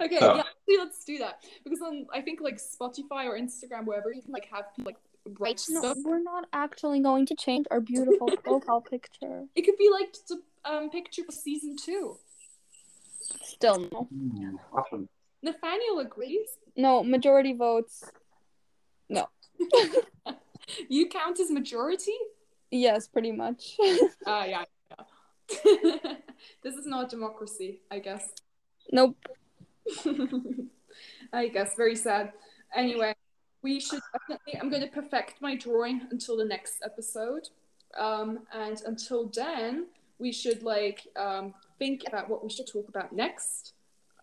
okay, 0.00 0.18
Oh. 0.20 0.36
yeah, 0.36 0.40
actually, 0.40 0.78
let's 0.78 1.04
do 1.04 1.18
that 1.18 1.42
because 1.62 1.80
on 1.80 2.06
I 2.12 2.20
think 2.20 2.40
like 2.40 2.56
Spotify 2.58 3.24
or 3.26 3.38
Instagram, 3.38 3.84
wherever 3.84 4.12
you 4.12 4.22
can 4.22 4.32
like 4.32 4.48
have 4.52 4.64
like 4.84 4.96
write 5.38 5.62
No, 5.70 5.80
stuff. 5.80 5.98
we're 6.04 6.22
not 6.22 6.46
actually 6.52 7.00
going 7.00 7.26
to 7.26 7.34
change 7.34 7.66
our 7.70 7.80
beautiful 7.80 8.28
profile 8.44 8.80
picture. 8.80 9.44
It 9.54 9.62
could 9.62 9.76
be 9.78 9.90
like 9.90 10.14
the 10.28 10.40
um, 10.64 10.90
picture 10.90 11.22
for 11.24 11.32
season 11.32 11.76
two. 11.76 12.18
Still 13.42 13.88
no. 13.92 14.08
Awesome. 14.72 15.08
Nathaniel 15.44 15.98
agrees. 15.98 16.48
No, 16.74 17.04
majority 17.04 17.52
votes. 17.52 18.02
No. 19.10 19.28
you 20.88 21.06
count 21.08 21.38
as 21.38 21.50
majority? 21.50 22.16
Yes, 22.70 23.06
pretty 23.06 23.30
much. 23.30 23.76
Ah, 24.26 24.46
yeah. 24.46 24.64
yeah. 24.90 25.04
this 26.62 26.74
is 26.76 26.86
not 26.86 27.10
democracy, 27.10 27.82
I 27.90 27.98
guess. 27.98 28.32
nope. 28.90 29.16
I 31.32 31.48
guess 31.48 31.74
very 31.76 31.94
sad. 31.94 32.32
Anyway, 32.74 33.14
we 33.62 33.80
should 33.80 34.00
definitely. 34.12 34.58
I'm 34.58 34.70
going 34.70 34.82
to 34.82 34.88
perfect 34.88 35.42
my 35.42 35.56
drawing 35.56 36.06
until 36.10 36.38
the 36.38 36.44
next 36.46 36.76
episode, 36.82 37.48
um, 37.98 38.40
and 38.52 38.80
until 38.86 39.26
then, 39.26 39.88
we 40.18 40.32
should 40.32 40.62
like 40.62 41.06
um, 41.16 41.52
think 41.78 42.04
about 42.06 42.30
what 42.30 42.42
we 42.42 42.48
should 42.48 42.66
talk 42.66 42.88
about 42.88 43.12
next. 43.12 43.74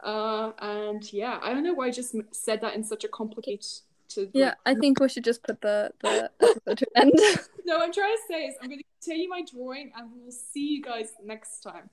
Uh, 0.04 0.52
and 0.60 1.12
yeah, 1.14 1.40
I 1.42 1.54
don't 1.54 1.64
know 1.64 1.74
why 1.74 1.88
I 1.88 1.92
just 1.92 2.16
said 2.32 2.62
that 2.62 2.76
in 2.76 2.84
such 2.84 3.04
a 3.04 3.08
complicated. 3.08 3.66
Yeah, 4.34 4.56
I 4.66 4.76
think 4.76 5.00
we 5.00 5.08
should 5.08 5.24
just 5.24 5.42
put 5.44 5.62
the 5.62 5.92
the 6.02 6.30
episode 6.42 6.78
to 6.80 6.88
end. 6.96 7.14
No, 7.66 7.78
I'm 7.80 7.94
trying 7.94 8.16
to 8.16 8.22
say 8.28 8.46
is 8.48 8.56
I'm 8.62 8.70
going 8.70 8.80
to 8.80 8.86
continue 9.00 9.30
my 9.30 9.44
drawing, 9.44 9.92
and 9.96 10.10
we'll 10.14 10.32
see 10.32 10.68
you 10.68 10.82
guys 10.82 11.14
next 11.24 11.62
time. 11.62 11.90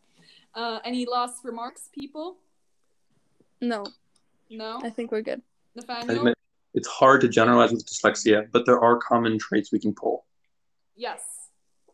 Uh, 0.54 0.80
any 0.82 1.06
last 1.06 1.44
remarks, 1.44 1.90
people? 1.92 2.38
no, 3.60 3.84
No, 4.50 4.80
I 4.82 4.90
think 4.90 5.12
we're 5.12 5.22
good. 5.22 5.42
Nathaniel. 5.76 6.16
admit, 6.16 6.38
it's 6.74 6.88
hard 6.88 7.20
to 7.20 7.28
generalize 7.28 7.70
with 7.70 7.86
dyslexia, 7.86 8.48
but 8.50 8.64
there 8.66 8.80
are 8.80 8.96
common 8.96 9.38
traits 9.38 9.70
we 9.70 9.78
can 9.78 9.94
pull. 9.94 10.24
Yes, 10.96 11.20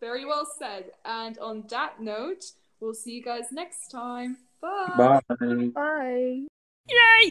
very 0.00 0.24
well 0.24 0.46
said. 0.58 0.92
And 1.04 1.36
on 1.38 1.64
that 1.68 2.00
note, 2.00 2.44
we'll 2.80 2.94
see 2.94 3.12
you 3.12 3.22
guys 3.22 3.46
next 3.50 3.88
time. 3.88 4.38
Bye. 4.60 5.20
Bye. 5.74 6.44
Bye. 6.88 7.30